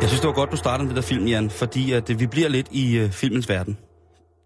[0.02, 2.20] Jeg synes, det var godt, du startede med det der film, Jan, fordi at, øh,
[2.20, 3.78] vi bliver lidt i øh, filmens verden.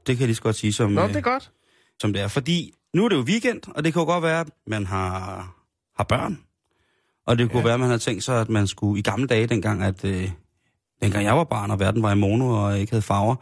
[0.07, 1.51] Det kan jeg lige så godt sige, som, Nå, øh, det er godt.
[2.01, 2.27] som det er.
[2.27, 5.47] Fordi nu er det jo weekend, og det kan jo godt være, at man har,
[5.97, 6.39] har børn.
[7.27, 7.63] Og det kunne Ja.
[7.65, 10.29] være, at man havde tænkt sig, at man skulle i gamle dage, dengang, at, øh,
[11.01, 13.35] dengang jeg var barn, og verden var i mono og ikke havde farver,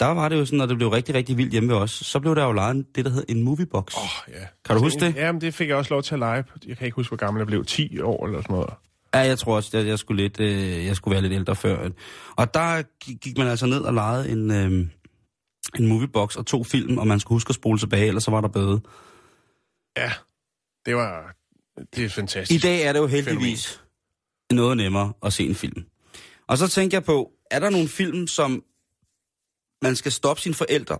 [0.00, 1.90] der var det jo sådan, at det blev rigtig, rigtig vildt hjemme ved os.
[1.90, 3.94] Så blev der jo lejet det, der hed en moviebox.
[3.96, 4.46] Åh, oh, ja.
[4.64, 5.14] Kan du huske det?
[5.16, 6.44] Jamen, det fik jeg også lov til at lege.
[6.66, 7.64] Jeg kan ikke huske, hvor gammel jeg blev.
[7.64, 8.70] 10 år eller sådan noget.
[9.14, 11.88] Ja, jeg tror også, at jeg skulle, lidt, øh, jeg skulle være lidt ældre før.
[12.36, 14.86] Og der gik gik man altså ned og lejede en, øh,
[15.78, 18.40] en moviebox og to film, og man skulle huske at spole tilbage, ellers så var
[18.40, 18.80] der bøde.
[19.96, 20.12] Ja,
[20.86, 21.35] det var...
[21.96, 22.64] Det er fantastisk.
[22.64, 23.80] I dag er det jo heldigvis
[24.52, 25.84] noget nemmere at se en film.
[26.46, 28.64] Og så tænker jeg på, er der nogle film, som
[29.82, 30.98] man skal stoppe sine forældre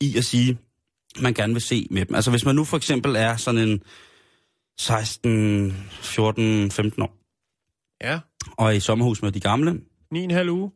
[0.00, 0.58] i at sige,
[1.20, 2.14] man gerne vil se med dem?
[2.14, 3.82] Altså hvis man nu for eksempel er sådan en
[4.78, 7.18] 16, 14, 15 år,
[8.04, 8.20] Ja,
[8.56, 9.70] og er i sommerhus med de gamle,
[10.14, 10.70] 9,5 uge.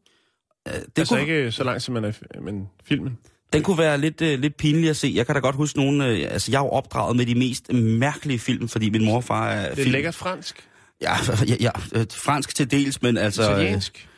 [0.68, 3.18] øh, Det altså kunne, ikke så langt, som man er, men filmen.
[3.52, 5.12] Den kunne være lidt, øh, lidt pinlig at se.
[5.14, 7.72] Jeg kan da godt huske nogle, øh, altså jeg er jo opdraget med de mest
[7.72, 9.90] mærkelige film, fordi min mor og far er Det er film.
[9.92, 10.56] lækkert fransk.
[11.02, 11.12] Ja,
[11.48, 13.42] ja, ja, øh, fransk til dels, men altså...
[13.42, 14.08] Italiensk.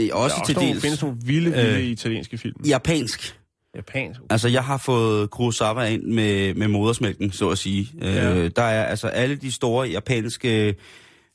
[0.00, 0.82] Øh, også Der til også nogle, dels.
[0.82, 2.56] findes nogle vilde, vilde Øh, italienske film.
[2.66, 3.36] Japansk.
[3.76, 4.20] Japansk.
[4.30, 7.88] Altså, jeg har fået Kurosawa ind med, med modersmælken, så at sige.
[8.00, 8.34] Ja.
[8.34, 10.74] Øh, der er altså alle de store japanske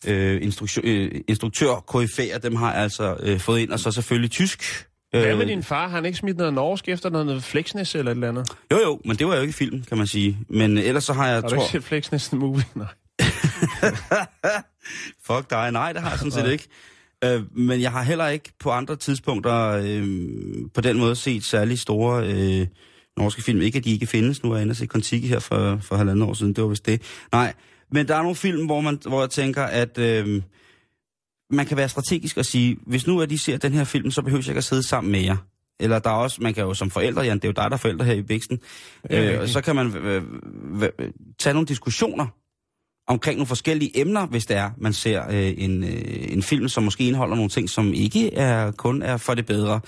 [0.07, 4.63] øh, instruktør, øh, instruktør dem har altså øh, fået ind, og så selvfølgelig tysk.
[5.11, 5.87] Hvad med din far?
[5.87, 8.49] Har han ikke smidt noget norsk efter noget Flexness eller et eller andet?
[8.71, 10.37] Jo, jo, men det var jo ikke film, kan man sige.
[10.49, 11.35] Men øh, ellers så har jeg...
[11.35, 11.57] Har du tror...
[11.57, 12.63] ikke set Flexness movie?
[12.75, 12.87] Nej.
[15.27, 15.71] Fuck dig.
[15.71, 16.67] Nej, det har jeg sådan set ikke.
[17.23, 20.07] Øh, men jeg har heller ikke på andre tidspunkter øh,
[20.73, 22.67] på den måde set særlig store øh,
[23.17, 23.61] norske film.
[23.61, 24.43] Ikke at de ikke findes.
[24.43, 26.53] Nu er jeg inde og se Kontiki her for, for halvandet år siden.
[26.53, 27.01] Det var vist det.
[27.31, 27.53] Nej,
[27.91, 30.41] men der er nogle film, hvor, man, hvor jeg tænker, at øh,
[31.51, 34.21] man kan være strategisk og sige, hvis nu at de ser den her film, så
[34.21, 35.37] behøver jeg ikke at sidde sammen med jer.
[35.79, 37.75] Eller der er også, man kan jo som forældre, Jan, det er jo dig, der
[37.75, 38.59] er forældre her i Bæksten,
[39.09, 40.23] Ja, øh, så kan man øh,
[40.81, 42.27] øh, øh, tage nogle diskussioner
[43.07, 46.83] omkring nogle forskellige emner, hvis det er, man ser øh, en, øh, en film, som
[46.83, 49.79] måske indeholder nogle ting, som ikke er kun er for det bedre.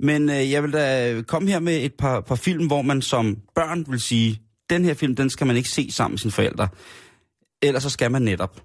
[0.00, 3.38] Men øh, jeg vil da komme her med et par, par film, hvor man som
[3.54, 4.40] børn vil sige,
[4.70, 6.68] den her film, den skal man ikke se sammen med sine forældre.
[7.62, 8.62] Ellers så skal man netop.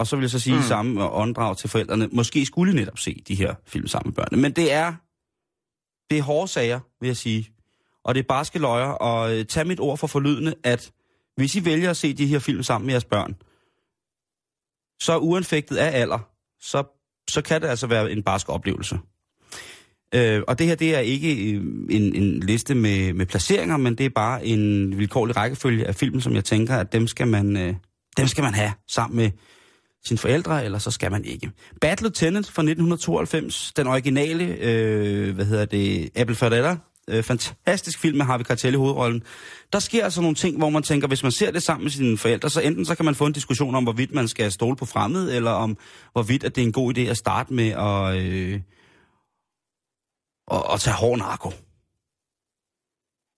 [0.00, 0.62] Og så vil jeg så sige mm.
[0.62, 2.08] samme åndedrag til forældrene.
[2.12, 4.42] Måske skulle netop se de her film sammen med børnene.
[4.42, 4.94] Men det er,
[6.10, 7.50] det er hårde sager, vil jeg sige.
[8.04, 8.86] Og det er barske løjer.
[8.86, 10.92] Og øh, tag mit ord for forlydende, at
[11.36, 13.36] hvis I vælger at se de her film sammen med jeres børn,
[15.00, 16.18] så uanfægtet af alder,
[16.60, 16.84] så,
[17.30, 18.98] så kan det altså være en barsk oplevelse.
[20.14, 23.94] Øh, og det her, det er ikke øh, en, en liste med, med placeringer, men
[23.94, 27.56] det er bare en vilkårlig rækkefølge af film, som jeg tænker, at dem skal man,
[27.56, 27.74] øh,
[28.16, 29.30] dem skal man have sammen med
[30.04, 31.50] sine forældre, eller så skal man ikke.
[31.80, 36.76] Bad Lieutenant fra 1992, den originale, øh, hvad hedder det, Apple Ferrella,
[37.08, 39.22] øh, fantastisk film med Harvey Keitel i hovedrollen.
[39.72, 42.18] Der sker altså nogle ting, hvor man tænker, hvis man ser det sammen med sine
[42.18, 44.84] forældre, så enten så kan man få en diskussion om, hvorvidt man skal stole på
[44.84, 45.76] fremmed, eller om
[46.12, 48.60] hvorvidt at det er en god idé at starte med at, øh,
[50.52, 51.52] at, at tage hård narko.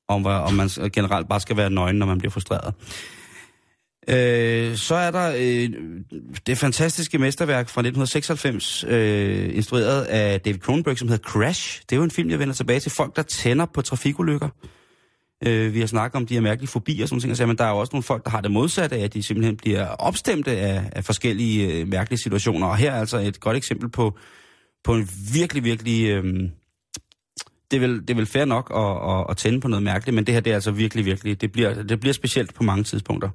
[0.08, 2.74] Om, om man generelt bare skal være nøgen, når man bliver frustreret.
[4.08, 5.70] Øh, så er der øh,
[6.46, 11.82] det fantastiske mesterværk fra 1996, øh, instrueret af David Cronenberg, som hedder Crash.
[11.82, 12.92] Det er jo en film, jeg vender tilbage til.
[12.92, 14.48] Folk, der tænder på trafikulykker.
[15.46, 17.70] Øh, vi har snakket om de her mærkelige fobier og sådan ting, men der er
[17.70, 20.90] jo også nogle folk, der har det modsatte af, at de simpelthen bliver opstemte af,
[20.92, 22.66] af forskellige øh, mærkelige situationer.
[22.66, 24.18] Og her er altså et godt eksempel på,
[24.84, 26.08] på en virkelig, virkelig...
[26.08, 26.24] Øh,
[27.70, 30.14] det er, vel, det er vel fair nok at, at, at tænde på noget mærkeligt,
[30.14, 32.84] men det her det er altså virkelig, virkelig, det bliver, det bliver specielt på mange
[32.84, 33.28] tidspunkter.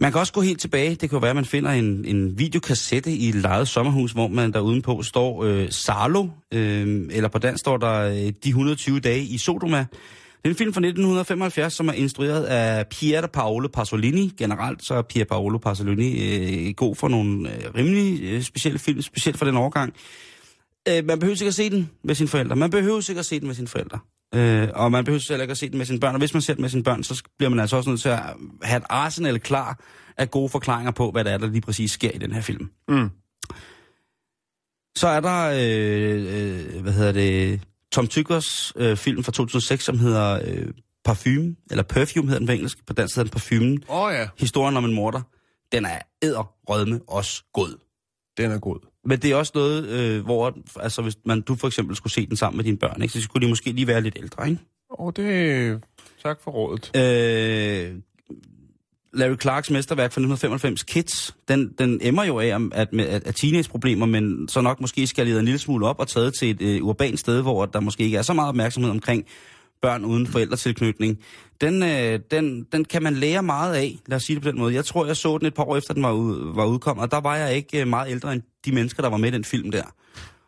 [0.00, 0.90] Man kan også gå helt tilbage.
[0.90, 4.28] Det kan jo være, at man finder en, en videokassette i et lejet sommerhus, hvor
[4.28, 9.00] man der udenpå står øh, Salo, øh, eller på dansk står der øh, De 120
[9.00, 9.78] dage i Sodoma.
[9.78, 14.34] Det er en film fra 1975, som er instrueret af Pier Paolo Pasolini.
[14.38, 16.34] Generelt så er Pier Paolo Pasolini
[16.68, 19.94] øh, god for nogle øh, rimelig øh, specielle film, specielt for den overgang.
[20.88, 22.56] Øh, man behøver ikke at se den med sine forældre.
[22.56, 23.98] Man behøver ikke at se den med sine forældre.
[24.34, 26.14] Øh, og man behøver heller ikke at se den med sine børn.
[26.14, 28.08] Og hvis man ser den med sine børn, så bliver man altså også nødt til
[28.08, 28.20] at
[28.62, 29.80] have et arsenal klar
[30.16, 32.70] af gode forklaringer på, hvad det er, der lige præcis sker i den her film.
[32.88, 33.10] Mm.
[34.96, 37.60] Så er der, øh, øh, hvad hedder det,
[37.92, 40.68] Tom Tyggers øh, film fra 2006, som hedder øh,
[41.04, 43.84] Parfume, eller Perfume hedder den på engelsk, på dansk hedder den Parfumen.
[43.88, 45.22] Åh oh, ja, Historien om en morder,
[45.72, 47.78] den er æderrødme også god.
[48.36, 48.78] Den er god.
[49.04, 52.26] Men det er også noget, øh, hvor altså, hvis man, du for eksempel skulle se
[52.26, 54.62] den sammen med dine børn, ikke, så skulle de måske lige være lidt ældre, ikke?
[54.90, 55.82] Åh, oh, det...
[56.22, 56.96] Tak for rådet.
[56.96, 57.96] Øh,
[59.14, 62.88] Larry Clarks mesterværk fra 1995, Kids, den, den emmer jo af at, at,
[63.26, 66.62] at teenageproblemer, men så nok måske skaleret en lille smule op og taget til et
[66.62, 69.26] øh, urbant sted, hvor der måske ikke er så meget opmærksomhed omkring
[69.82, 71.18] børn uden forældretilknytning.
[71.60, 74.58] Den, øh, den, den kan man lære meget af, lad os sige det på den
[74.58, 74.74] måde.
[74.74, 77.10] Jeg tror, jeg så den et par år efter, den var, ud, var udkommet, og
[77.10, 79.44] der var jeg ikke øh, meget ældre end de mennesker, der var med i den
[79.44, 79.94] film der.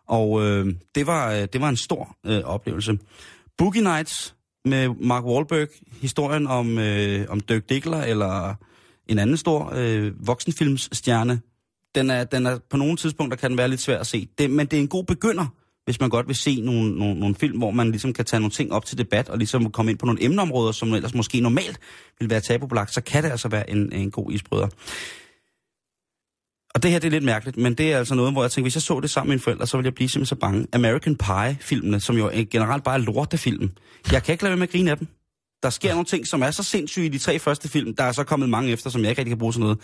[0.06, 2.98] Og øh, det, var, øh, det var en stor øh, oplevelse.
[3.58, 5.68] Boogie Nights med Mark Wahlberg,
[6.00, 8.54] historien om, øh, om Dirk Diggler, eller
[9.06, 11.40] en anden stor øh, voksenfilmsstjerne,
[11.94, 14.28] den er, den er på nogle tidspunkter kan den være lidt svær at se.
[14.38, 15.46] Det, men det er en god begynder,
[15.84, 18.50] hvis man godt vil se nogle, nogle, nogle film, hvor man ligesom kan tage nogle
[18.50, 21.80] ting op til debat, og ligesom komme ind på nogle emneområder, som ellers måske normalt
[22.20, 24.68] vil være tabubelagt, så kan det altså være en, en god isbryder.
[26.74, 28.64] Og det her det er lidt mærkeligt, men det er altså noget, hvor jeg tænker,
[28.64, 30.66] hvis jeg så det sammen med mine forældre, så ville jeg blive simpelthen så bange.
[30.72, 33.70] American Pie-filmene, som jo er generelt bare er lortefilm.
[34.12, 35.08] Jeg kan ikke lade være med at grine af dem.
[35.64, 37.94] Der sker nogle ting, som er så sindssyge i de tre første film.
[37.96, 39.78] Der er så kommet mange efter, som jeg ikke rigtig kan bruge sådan noget.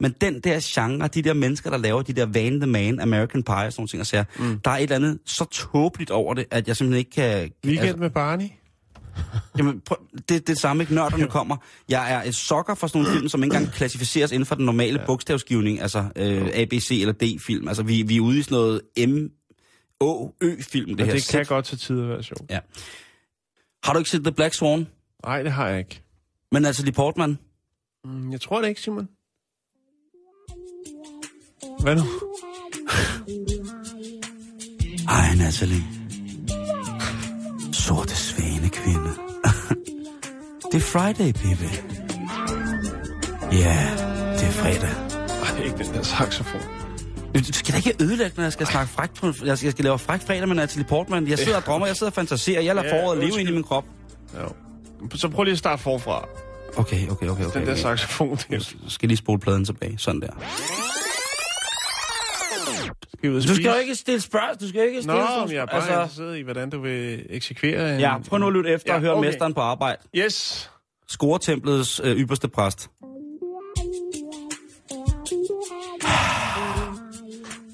[0.00, 3.42] Men den der genre, de der mennesker, der laver de der Van the Man, American
[3.42, 4.60] Pie og sådan nogle ting, og siger, mm.
[4.64, 7.50] der er et eller andet så tåbeligt over det, at jeg simpelthen ikke kan...
[7.66, 8.48] Weekend med Barney?
[9.58, 10.94] Jamen, prøv, det, det er det samme, ikke?
[10.94, 11.56] Nørderne kommer.
[11.88, 14.64] Jeg er et sokker for sådan nogle film, som ikke engang klassificeres inden for den
[14.64, 15.06] normale ja.
[15.06, 17.68] bogstavsgivning, altså øh, ABC eller D-film.
[17.68, 19.26] Altså, vi, vi er ude i sådan noget M,
[20.00, 21.12] O, Ø-film, det Det, her.
[21.12, 21.48] det kan sæt.
[21.48, 22.42] godt til tider være sjovt.
[22.50, 22.58] Ja.
[23.84, 24.86] Har du ikke set The Black Swan?
[25.26, 26.02] Nej, det har jeg ikke.
[26.52, 27.38] Men altså Lee Portman?
[28.04, 29.08] Mm, jeg tror det ikke, Simon.
[31.80, 32.02] Hvad nu?
[35.16, 35.82] Ej, Natalie.
[37.72, 39.10] Sorte svane kvinde.
[40.72, 41.70] det er Friday, baby.
[43.52, 43.78] Ja,
[44.38, 44.94] det er fredag.
[45.42, 46.60] Ej, ikke den der saxofon.
[47.34, 49.84] Du skal da ikke ødelægge, når jeg skal snakke frækt på, jeg skal, jeg skal
[49.84, 51.28] lave frækt fredag med Natalie Portman.
[51.28, 53.52] Jeg sidder og drømmer, jeg sidder og fantaserer, jeg lader ja, foråret leve ind i
[53.52, 53.84] min krop.
[54.40, 54.65] Jo.
[55.14, 56.28] Så prøv lige at starte forfra.
[56.76, 57.58] Okay, okay, okay, okay.
[57.58, 57.82] Den der okay.
[57.82, 60.28] saxofon, Jeg skal lige spole pladen tilbage, sådan der.
[63.16, 65.62] skal Du skal jo ikke stille spørgsmål, du skal jo ikke Nå, stille men jeg
[65.62, 65.92] er bare altså...
[65.92, 68.00] interesseret i, hvordan du vil eksekvere en...
[68.00, 69.28] Ja, prøv nu at lytte efter Ja, og høre okay.
[69.28, 69.98] mesteren på arbejde.
[70.16, 70.70] Yes.
[71.08, 72.90] Scoretemplets øh, ypperste præst.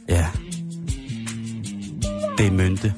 [0.08, 0.26] Ja.
[2.38, 2.94] Det er mynte.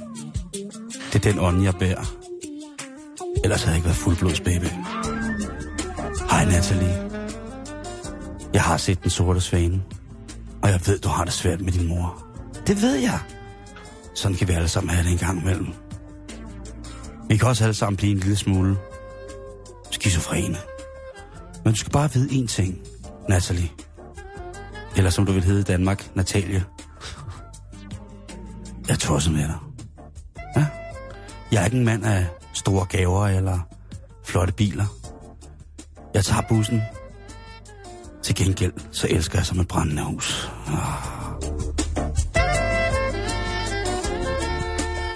[1.12, 2.24] Det er den ånd, jeg bærer.
[3.45, 4.64] Ellers havde jeg ikke været fuldblods, baby.
[6.30, 7.11] Hej, Natalie.
[8.53, 9.82] Jeg har set den sorte svane.
[10.62, 12.24] Og jeg ved, du har det svært med din mor.
[12.66, 13.20] Det ved jeg.
[14.14, 15.66] Sådan kan vi alle sammen have det en gang imellem.
[17.28, 18.76] Vi kan også alle sammen blive en lille smule
[19.90, 20.59] skizofrene.
[21.64, 22.78] Men du skal bare vide én ting,
[23.28, 23.70] Natalie.
[24.97, 26.64] Eller som du vil hedde i Danmark, Natalie.
[28.88, 29.59] Jeg tror så med dig.
[30.57, 30.66] Ja?
[31.53, 33.59] Jeg er ikke en mand af store gaver eller
[34.24, 34.84] flotte biler.
[36.14, 36.82] Jeg tager bussen.
[38.22, 40.50] Til gengæld, så elsker jeg som et brændende hus.
[40.66, 40.74] Ah.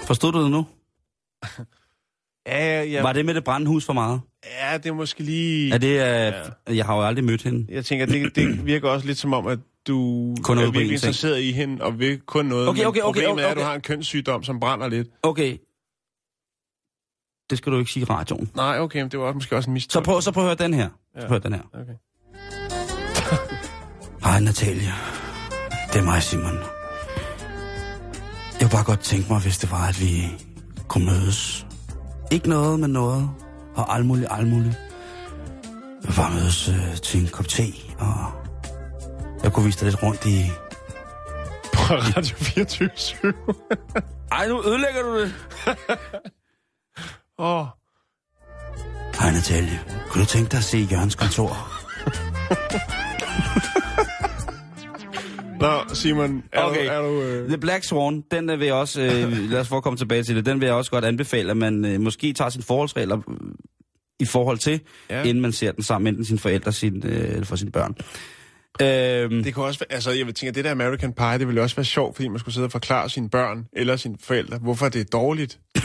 [0.03, 0.65] Forstod du det nu?
[2.47, 4.21] Ja, ja, Var det med det brændende hus for meget?
[4.45, 5.73] ja, det er måske lige...
[5.73, 6.33] Er det,
[6.69, 7.65] uh, jeg har jo aldrig mødt hende.
[7.69, 11.41] Jeg tænker, det, det virker også lidt som om, at du Kun er virkelig interesseret
[11.41, 12.67] i hende, og vil kun noget.
[12.67, 13.67] Okay, men okay, okay, problemet okay, er, at du okay.
[13.67, 15.07] har en kønssygdom, som brænder lidt.
[15.23, 15.57] Okay.
[17.49, 18.51] Det skal du ikke sige i radioen.
[18.55, 20.05] Nej, okay, men det var også, måske også en Så mistolkning.
[20.13, 20.89] prøv, så prøv at høre den her.
[20.89, 21.27] Så Ja.
[21.27, 21.61] prøv at høre den her.
[21.81, 21.93] Okay.
[24.25, 24.93] Hej Natalia.
[25.93, 26.57] Det er mig, Simon.
[28.59, 30.23] Jeg kunne bare godt tænke mig, hvis det var, at vi
[30.87, 31.65] kunne mødes.
[32.31, 33.29] Ikke noget, men noget.
[33.75, 34.79] Og alt muligt, alt muligt.
[36.01, 37.63] Jeg vil bare mødes øh, til en kop te,
[37.99, 38.15] og
[39.43, 40.51] jeg kunne vise dig lidt rundt i...
[41.73, 42.89] På Radio 24
[44.31, 45.33] Ej, nu ødelægger du det.
[47.39, 47.65] Åh,
[49.19, 49.79] Hej Natalia.
[50.09, 51.49] Kunne du tænke dig at se Jørgens kontor?
[55.59, 56.85] Nå, Simon, er Okay.
[56.85, 56.89] du...
[56.91, 57.47] Er du øh...
[57.47, 60.35] The Black Swan, den øh, vil jeg også, øh, lad os få komme tilbage til
[60.35, 63.35] det, den vil jeg også godt anbefale, at man øh, måske tager sine forholdsregler øh,
[64.19, 64.79] i forhold til,
[65.09, 65.23] Ja.
[65.23, 67.95] inden man ser den sammen med enten sine forældre sin, øh, eller for sine børn.
[68.81, 71.47] Øhm, Det kunne også være, altså jeg vil tænke, at det der American Pie, det
[71.47, 74.57] ville også være sjovt, fordi man skulle sidde og forklare sine børn eller sine forældre,
[74.57, 75.59] hvorfor det er dårligt.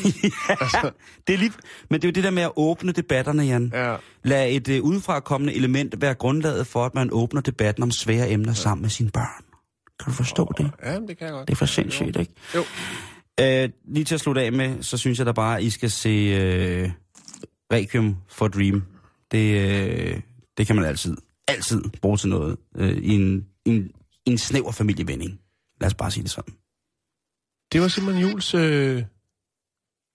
[0.60, 0.90] altså,
[1.26, 1.52] det er lige,
[1.90, 3.70] men det er jo det der med at åbne debatterne, Jan.
[3.74, 3.96] ja.
[4.24, 8.48] Lad et øh, udefrakommende element være grundlaget for, at man åbner debatten om svære emner
[8.50, 8.54] ja.
[8.54, 9.44] sammen med sine børn.
[10.00, 10.70] Kan du forstå det?
[10.84, 11.48] ja, det kan jeg godt.
[11.48, 12.32] Det er for sindssygt, ikke?
[12.54, 12.64] Jo.
[13.40, 15.90] Øh, lige til at slutte af med, så synes jeg da bare, at I skal
[15.90, 16.90] se øh,
[17.72, 18.82] Requiem for Dream.
[19.32, 20.20] Det, øh,
[20.58, 21.16] det kan man altid,
[21.48, 23.90] altid bruge til noget øh, i, en, en,
[24.26, 25.40] en snæver familievending.
[25.80, 26.54] Lad os bare sige det sådan.
[27.72, 29.06] Det var Simon Jules øh, Det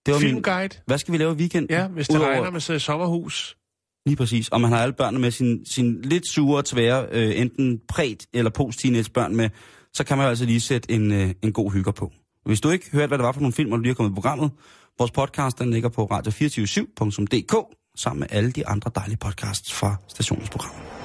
[0.07, 0.69] var min, filmguide.
[0.85, 1.67] hvad skal vi lave i weekend?
[1.69, 3.57] Ja, hvis det Udover- regner med i sommerhus.
[4.05, 4.49] Lige præcis.
[4.49, 8.51] Og man har alle børnene med sin, sin lidt sure, tvære, øh, enten præt eller
[8.51, 8.79] post
[9.13, 9.49] børn med,
[9.93, 12.11] så kan man jo altså lige sætte en, øh, en god hygger på.
[12.45, 14.11] Hvis du ikke hørte, hvad det var for nogle film, og du lige er kommet
[14.11, 14.51] i programmet,
[14.99, 20.49] vores podcast den ligger på radio247.dk sammen med alle de andre dejlige podcasts fra stationens
[20.49, 20.98] program.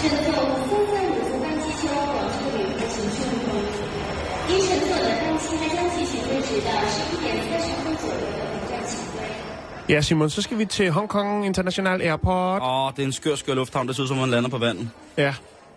[0.00, 0.28] 乘坐
[0.68, 3.58] 松赞鲁族班机前往广州的旅客请注意，
[4.48, 9.94] 您乘坐的班机还将继续推迟到十一点三十分左右的本站起飞。
[9.94, 12.62] Ja, Simon, så skal vi til Hong Kong International Airport.
[12.62, 13.88] Åh, oh, det er en skør, skør lufthavn.
[13.88, 14.88] Det ser ud som, om man lander på vandet.
[15.16, 15.34] Ja.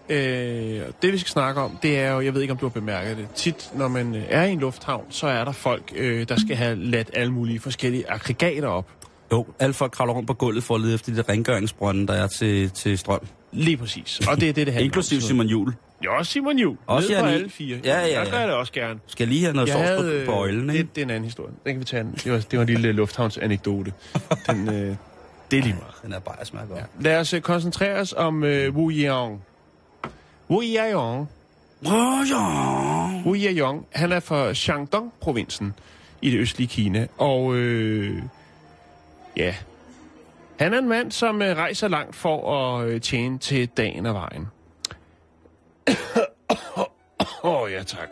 [0.09, 2.71] Øh, det vi skal snakke om, det er jo, jeg ved ikke om du har
[2.71, 6.29] bemærket det, tit når man øh, er i en lufthavn, så er der folk, øh,
[6.29, 8.85] der skal have ladt alle mulige forskellige aggregater op.
[9.32, 12.12] Jo, alle folk kravler rundt på gulvet for at lede efter de der rengøringsbrønde, der
[12.14, 13.20] er til, til strøm.
[13.52, 14.20] Lige præcis.
[14.28, 15.22] Og det er det, det handler Inklusiv om.
[15.22, 15.74] Simon Jul.
[16.04, 16.76] Ja, også Simon Juhl.
[16.86, 17.80] Også Ned på alle fire.
[17.84, 18.30] Ja, ja, Jeg ja.
[18.38, 19.00] gør det også gerne.
[19.06, 20.82] Skal jeg lige have noget Jeg sovs havde, på, på øjlen, ikke?
[20.82, 21.52] det, det er en anden historie.
[21.64, 22.04] Den kan vi tage.
[22.24, 23.92] Det var, det var en lille lufthavnsanekdote.
[24.48, 24.96] Den, øh,
[25.50, 25.94] det er lige meget.
[26.02, 26.78] Den er bare, jeg smager godt.
[26.80, 26.84] Ja.
[27.00, 29.42] Lad os øh, koncentrere os om øh, Wu Yeong.
[30.50, 31.28] Wu Yeong.
[31.86, 33.22] Oh, ja.
[33.26, 35.74] Wu Yeong, han er fra Shandong-provinsen
[36.22, 37.06] i det østlige Kina.
[37.18, 38.22] Og øh,
[39.36, 39.54] ja,
[40.58, 44.14] han er en mand, som øh, rejser langt for at øh, tjene til dagen og
[44.14, 44.46] vejen.
[47.44, 48.08] Åh, oh, ja tak.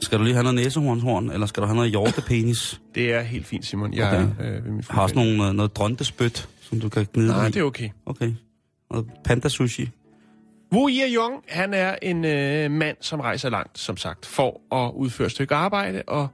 [0.00, 2.80] Skal du lige have noget næsehornshorn, eller skal du have noget hjortepenis?
[2.94, 3.94] Det er helt fint, Simon.
[3.94, 4.20] Jeg Okay.
[4.20, 7.46] er øh, ved min har også nogle, noget, noget drontespyt, som du kan gnide Nej,
[7.46, 7.50] i.
[7.50, 7.90] det er okay.
[8.06, 8.32] Okay.
[8.90, 9.90] Noget panda sushi.
[10.72, 15.26] Wu Yeong, han er en øh, mand, som rejser langt, som sagt, for at udføre
[15.26, 16.28] et stykke arbejde og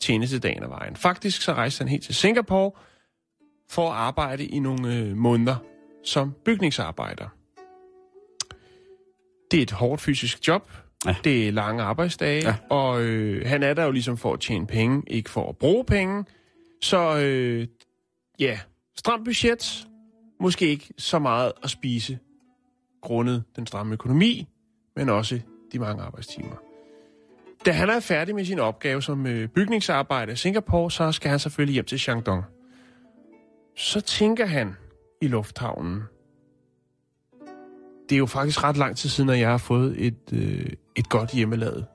[0.00, 0.96] tjene til dagen og vejen.
[0.96, 2.70] Faktisk så rejste han helt til Singapore
[3.70, 5.56] for at arbejde i nogle øh, måneder
[6.04, 7.28] som bygningsarbejder.
[9.50, 10.70] Det er et hårdt fysisk job.
[11.06, 11.16] Ja.
[11.24, 12.54] Det er lange arbejdsdage, ja.
[12.70, 15.84] og øh, han er der jo ligesom for at tjene penge, ikke for at bruge
[15.84, 16.24] penge.
[16.82, 17.66] Så øh,
[18.38, 18.60] ja,
[18.96, 19.86] stramt budget,
[20.40, 22.18] måske ikke så meget at spise,
[23.02, 24.48] grundet den stramme økonomi,
[24.96, 25.40] men også
[25.72, 26.67] de mange arbejdstimer.
[27.66, 31.38] Da han er færdig med sin opgave som øh, bygningsarbejder i Singapore, så skal han
[31.38, 32.44] selvfølgelig hjem til Shandong.
[33.76, 34.76] Så tænker han
[35.22, 36.02] i lufthavnen,
[38.08, 41.08] det er jo faktisk ret lang tid siden, at jeg har fået et, øh, et
[41.08, 41.86] godt hjemmelavet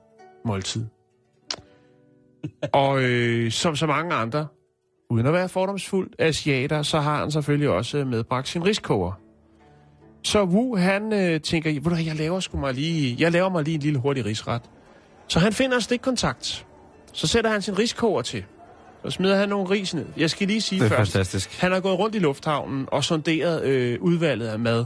[0.44, 0.86] måltid.
[2.72, 4.46] Og øh, som så mange andre,
[5.10, 9.12] uden at være fordomsfuld asiater, så har han selvfølgelig også medbragt sin riskoger.
[10.22, 13.64] Så Wu, han øh, tænker, ved du jeg laver, sgu mig lige, jeg laver mig
[13.64, 14.62] lige en lille hurtig risret.
[15.28, 16.66] Så han finder en stikkontakt.
[17.12, 18.44] Så sætter han sin riskoger til.
[19.04, 20.06] Så smider han nogle ris ned.
[20.16, 21.12] Jeg skal lige sige Det er først.
[21.12, 21.58] fantastisk.
[21.60, 24.84] Han har gået rundt i lufthavnen og sonderet øh, udvalget af mad.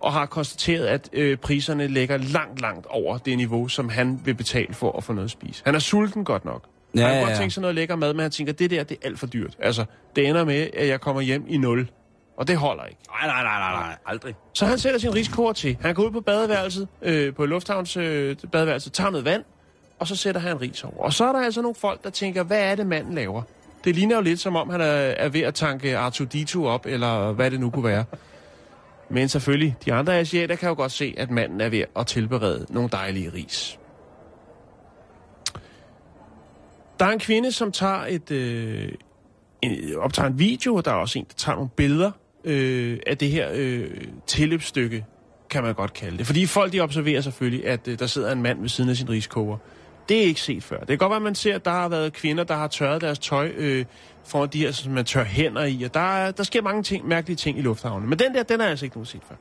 [0.00, 4.34] Og har konstateret, at øh, priserne ligger langt, langt over det niveau, som han vil
[4.34, 5.62] betale for at få noget at spise.
[5.64, 6.64] Han er sulten godt nok.
[6.96, 7.36] Ja, han ja, godt ja.
[7.36, 9.56] tænke sig noget lækker mad, men han tænker, det der, det er alt for dyrt.
[9.58, 9.84] Altså,
[10.16, 11.88] det ender med, at jeg kommer hjem i nul.
[12.36, 13.00] Og det holder ikke.
[13.08, 14.34] Nej, nej, nej, nej, nej, aldrig.
[14.52, 15.76] Så han sætter sin riskoger til.
[15.80, 19.44] Han går ud på badeværelset, øh, på lufthavns øh, badeværelse, tager noget vand,
[19.98, 20.98] og så sætter han ris over.
[20.98, 23.42] Og så er der altså nogle folk, der tænker, hvad er det, manden laver?
[23.84, 27.32] Det ligner jo lidt, som om han er, er ved at tanke R2-D2 op, eller
[27.32, 28.04] hvad det nu kunne være.
[29.08, 32.66] Men selvfølgelig, de andre asiater kan jo godt se, at manden er ved at tilberede
[32.70, 33.78] nogle dejlige ris.
[36.98, 38.92] Der er en kvinde, som tager et, øh,
[39.62, 42.10] en, optager en video, og der er også en, der tager nogle billeder
[42.44, 43.90] øh, af det her øh,
[44.26, 45.04] tilløbsstykke,
[45.50, 46.26] kan man godt kalde det.
[46.26, 49.10] Fordi folk de observerer selvfølgelig, at øh, der sidder en mand ved siden af sin
[49.10, 49.56] riskoger.
[50.08, 50.78] Det er ikke set før.
[50.78, 53.00] Det kan godt være, at man ser, at der har været kvinder, der har tørret
[53.00, 53.84] deres tøj øh,
[54.26, 55.82] foran de her, som man tør hænder i.
[55.82, 58.08] Og der, er- der sker mange ting, mærkelige ting i lufthavnen.
[58.08, 59.36] Men den der, den er altså ikke nogen set før.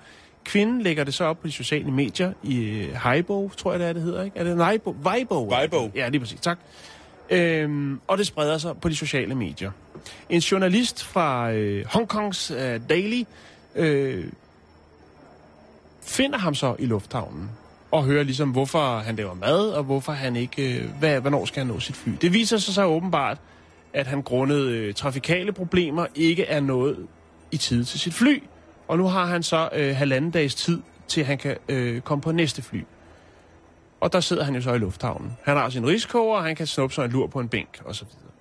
[0.45, 3.87] Kvinden lægger det så op på de sociale medier i øh, Heibo, tror jeg det
[3.89, 4.39] er, det hedder, ikke?
[4.39, 4.97] Er det Weibo?
[5.05, 5.49] Weibo.
[5.55, 5.91] Weibo.
[5.95, 6.39] Ja, lige præcis.
[6.39, 6.59] Tak.
[7.31, 9.71] Øhm, og det spreder sig på de sociale medier.
[10.29, 13.23] En journalist fra øh, Hongkongs øh, Daily
[13.75, 14.25] øh,
[16.01, 17.49] finder ham så i lufthavnen
[17.91, 21.59] og hører ligesom, hvorfor han laver mad, og hvorfor han ikke, øh, hvad, hvornår skal
[21.59, 22.11] han nå sit fly.
[22.21, 23.37] Det viser sig så åbenbart,
[23.93, 27.07] at han grundet øh, trafikale problemer ikke er nået
[27.51, 28.43] i tide til sit fly.
[28.87, 32.31] Og nu har han så øh, halvanden dags tid, til han kan øh, komme på
[32.31, 32.83] næste fly.
[34.01, 35.31] Og der sidder han jo så i lufthavnen.
[35.43, 37.95] Han har sin riskoger, og han kan snuppe sig en lur på en bænk, og
[37.95, 38.31] så videre.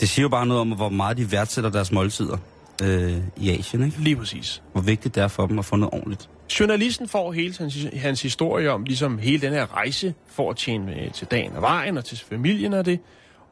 [0.00, 2.36] Det siger jo bare noget om, hvor meget de værdsætter deres måltider
[2.82, 4.00] øh, i Asien, ikke?
[4.00, 4.62] Lige præcis.
[4.72, 6.30] Hvor vigtigt det er for dem at få noget ordentligt.
[6.60, 10.84] Journalisten får hele hans, hans historie om ligesom hele den her rejse for at tjene
[10.84, 13.00] med til dagen og vejen og til familien og det,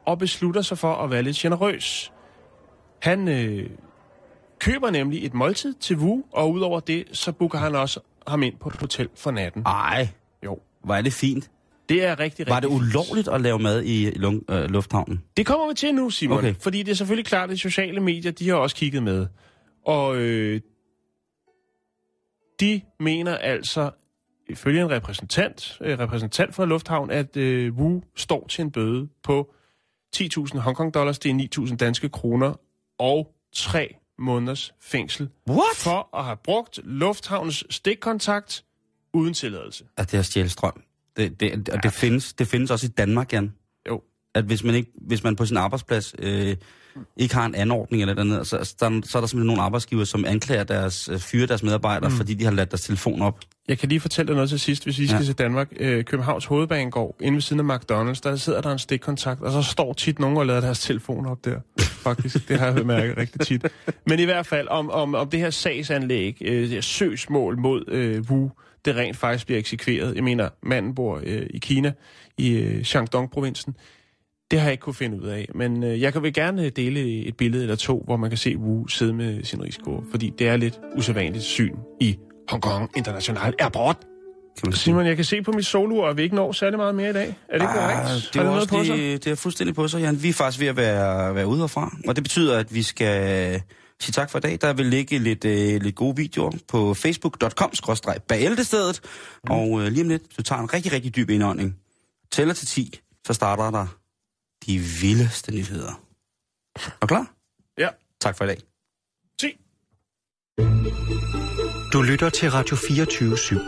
[0.05, 2.11] og beslutter sig for at være lidt generøs.
[2.99, 3.69] Han øh,
[4.59, 8.55] køber nemlig et måltid til Wu, og udover det, så booker han også ham ind
[8.59, 9.63] på et hotel for natten.
[9.65, 10.07] Ej,
[10.45, 10.59] Jo.
[10.83, 11.51] Hvor er det fint.
[11.89, 15.23] Det er rigtig, rigtig Var det ulovligt at lave mad i lung, øh, lufthavnen?
[15.37, 16.37] Det kommer vi til nu, Simon.
[16.37, 16.55] Okay.
[16.59, 19.27] Fordi det er selvfølgelig klart, at de sociale medier, de har også kigget med.
[19.85, 20.61] Og øh,
[22.59, 23.91] de mener altså,
[24.49, 29.53] ifølge en repræsentant, øh, repræsentant fra Lufthavn, at øh, Wu står til en bøde på
[30.15, 32.53] 10.000 Hongkong dollars, det er 9.000 danske kroner,
[32.99, 35.75] og tre måneders fængsel What?
[35.75, 38.63] for at have brugt Lufthavns stikkontakt
[39.13, 39.83] uden tilladelse.
[39.97, 40.83] At det er stjæle strøm.
[41.17, 43.53] Det, det, og det, findes, det findes også i Danmark, Jan.
[43.89, 44.01] Jo.
[44.35, 46.55] At hvis man, ikke, hvis man på sin arbejdsplads øh,
[47.17, 50.03] ikke har en anordning eller andet, så, så, der, så er der simpelthen nogle arbejdsgiver,
[50.03, 52.15] som anklager deres, øh, fyre deres medarbejdere, mm.
[52.15, 53.39] fordi de har ladt deres telefon op.
[53.67, 55.19] Jeg kan lige fortælle dig noget til sidst, hvis vi skal Ja.
[55.19, 55.25] ja.
[55.25, 55.67] til Danmark.
[55.79, 59.61] Øh, Københavns Hovedbanegård, inde ved siden af McDonald's, der sidder der en stikkontakt, og så
[59.61, 61.59] står tit nogen og lader deres telefon op der.
[61.79, 63.67] Faktisk, det har jeg bemærket rigtig tit.
[64.05, 67.83] Men i hvert fald, om, om, om det her sagsanlæg, øh, det her søgsmål mod
[67.87, 68.51] øh, Wu,
[68.89, 70.15] det rent faktisk bliver eksekveret.
[70.15, 71.91] Jeg mener, manden bor øh, i Kina,
[72.37, 73.75] i øh, Shandong-provinsen.
[74.51, 77.25] Det har jeg ikke kunne finde ud af, men øh, jeg kan vel gerne dele
[77.25, 80.47] et billede eller to, hvor man kan se Wu sidde med sin rigsgård, fordi det
[80.47, 82.17] er lidt usædvanligt syn i
[82.49, 83.97] Hong Kong International Airport.
[84.63, 84.73] Kan.
[84.73, 87.13] Simon, jeg kan se på mit solur, at vi ikke når særlig meget mere i
[87.13, 87.35] dag.
[87.49, 87.99] Er det ikke korrekt?
[87.99, 88.97] Ah, Har det, er også på sig?
[88.97, 90.23] det, det er fuldstændig på sig, Jan.
[90.23, 93.61] Vi er faktisk ved at være, være ude herfra, og det betyder, at vi skal
[94.01, 94.57] sige tak for i dag.
[94.61, 97.71] Der vil ligge lidt, øh, lidt gode videoer på facebook.com
[98.27, 99.01] bæltestedet,
[99.43, 99.51] Mm.
[99.51, 101.75] og øh, lige om lidt, du tager en rigtig, rigtig dyb indånding,
[102.31, 103.87] tæller til 10, så starter der
[104.65, 106.01] de vildeste nyheder.
[106.75, 107.33] Er du klar?
[107.77, 107.87] Ja.
[108.21, 108.57] Tak for i dag.
[109.39, 109.47] 10.
[111.93, 113.59] Du lytter til Radio 24 /7.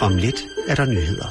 [0.00, 1.26] Om lidt er der nyheder.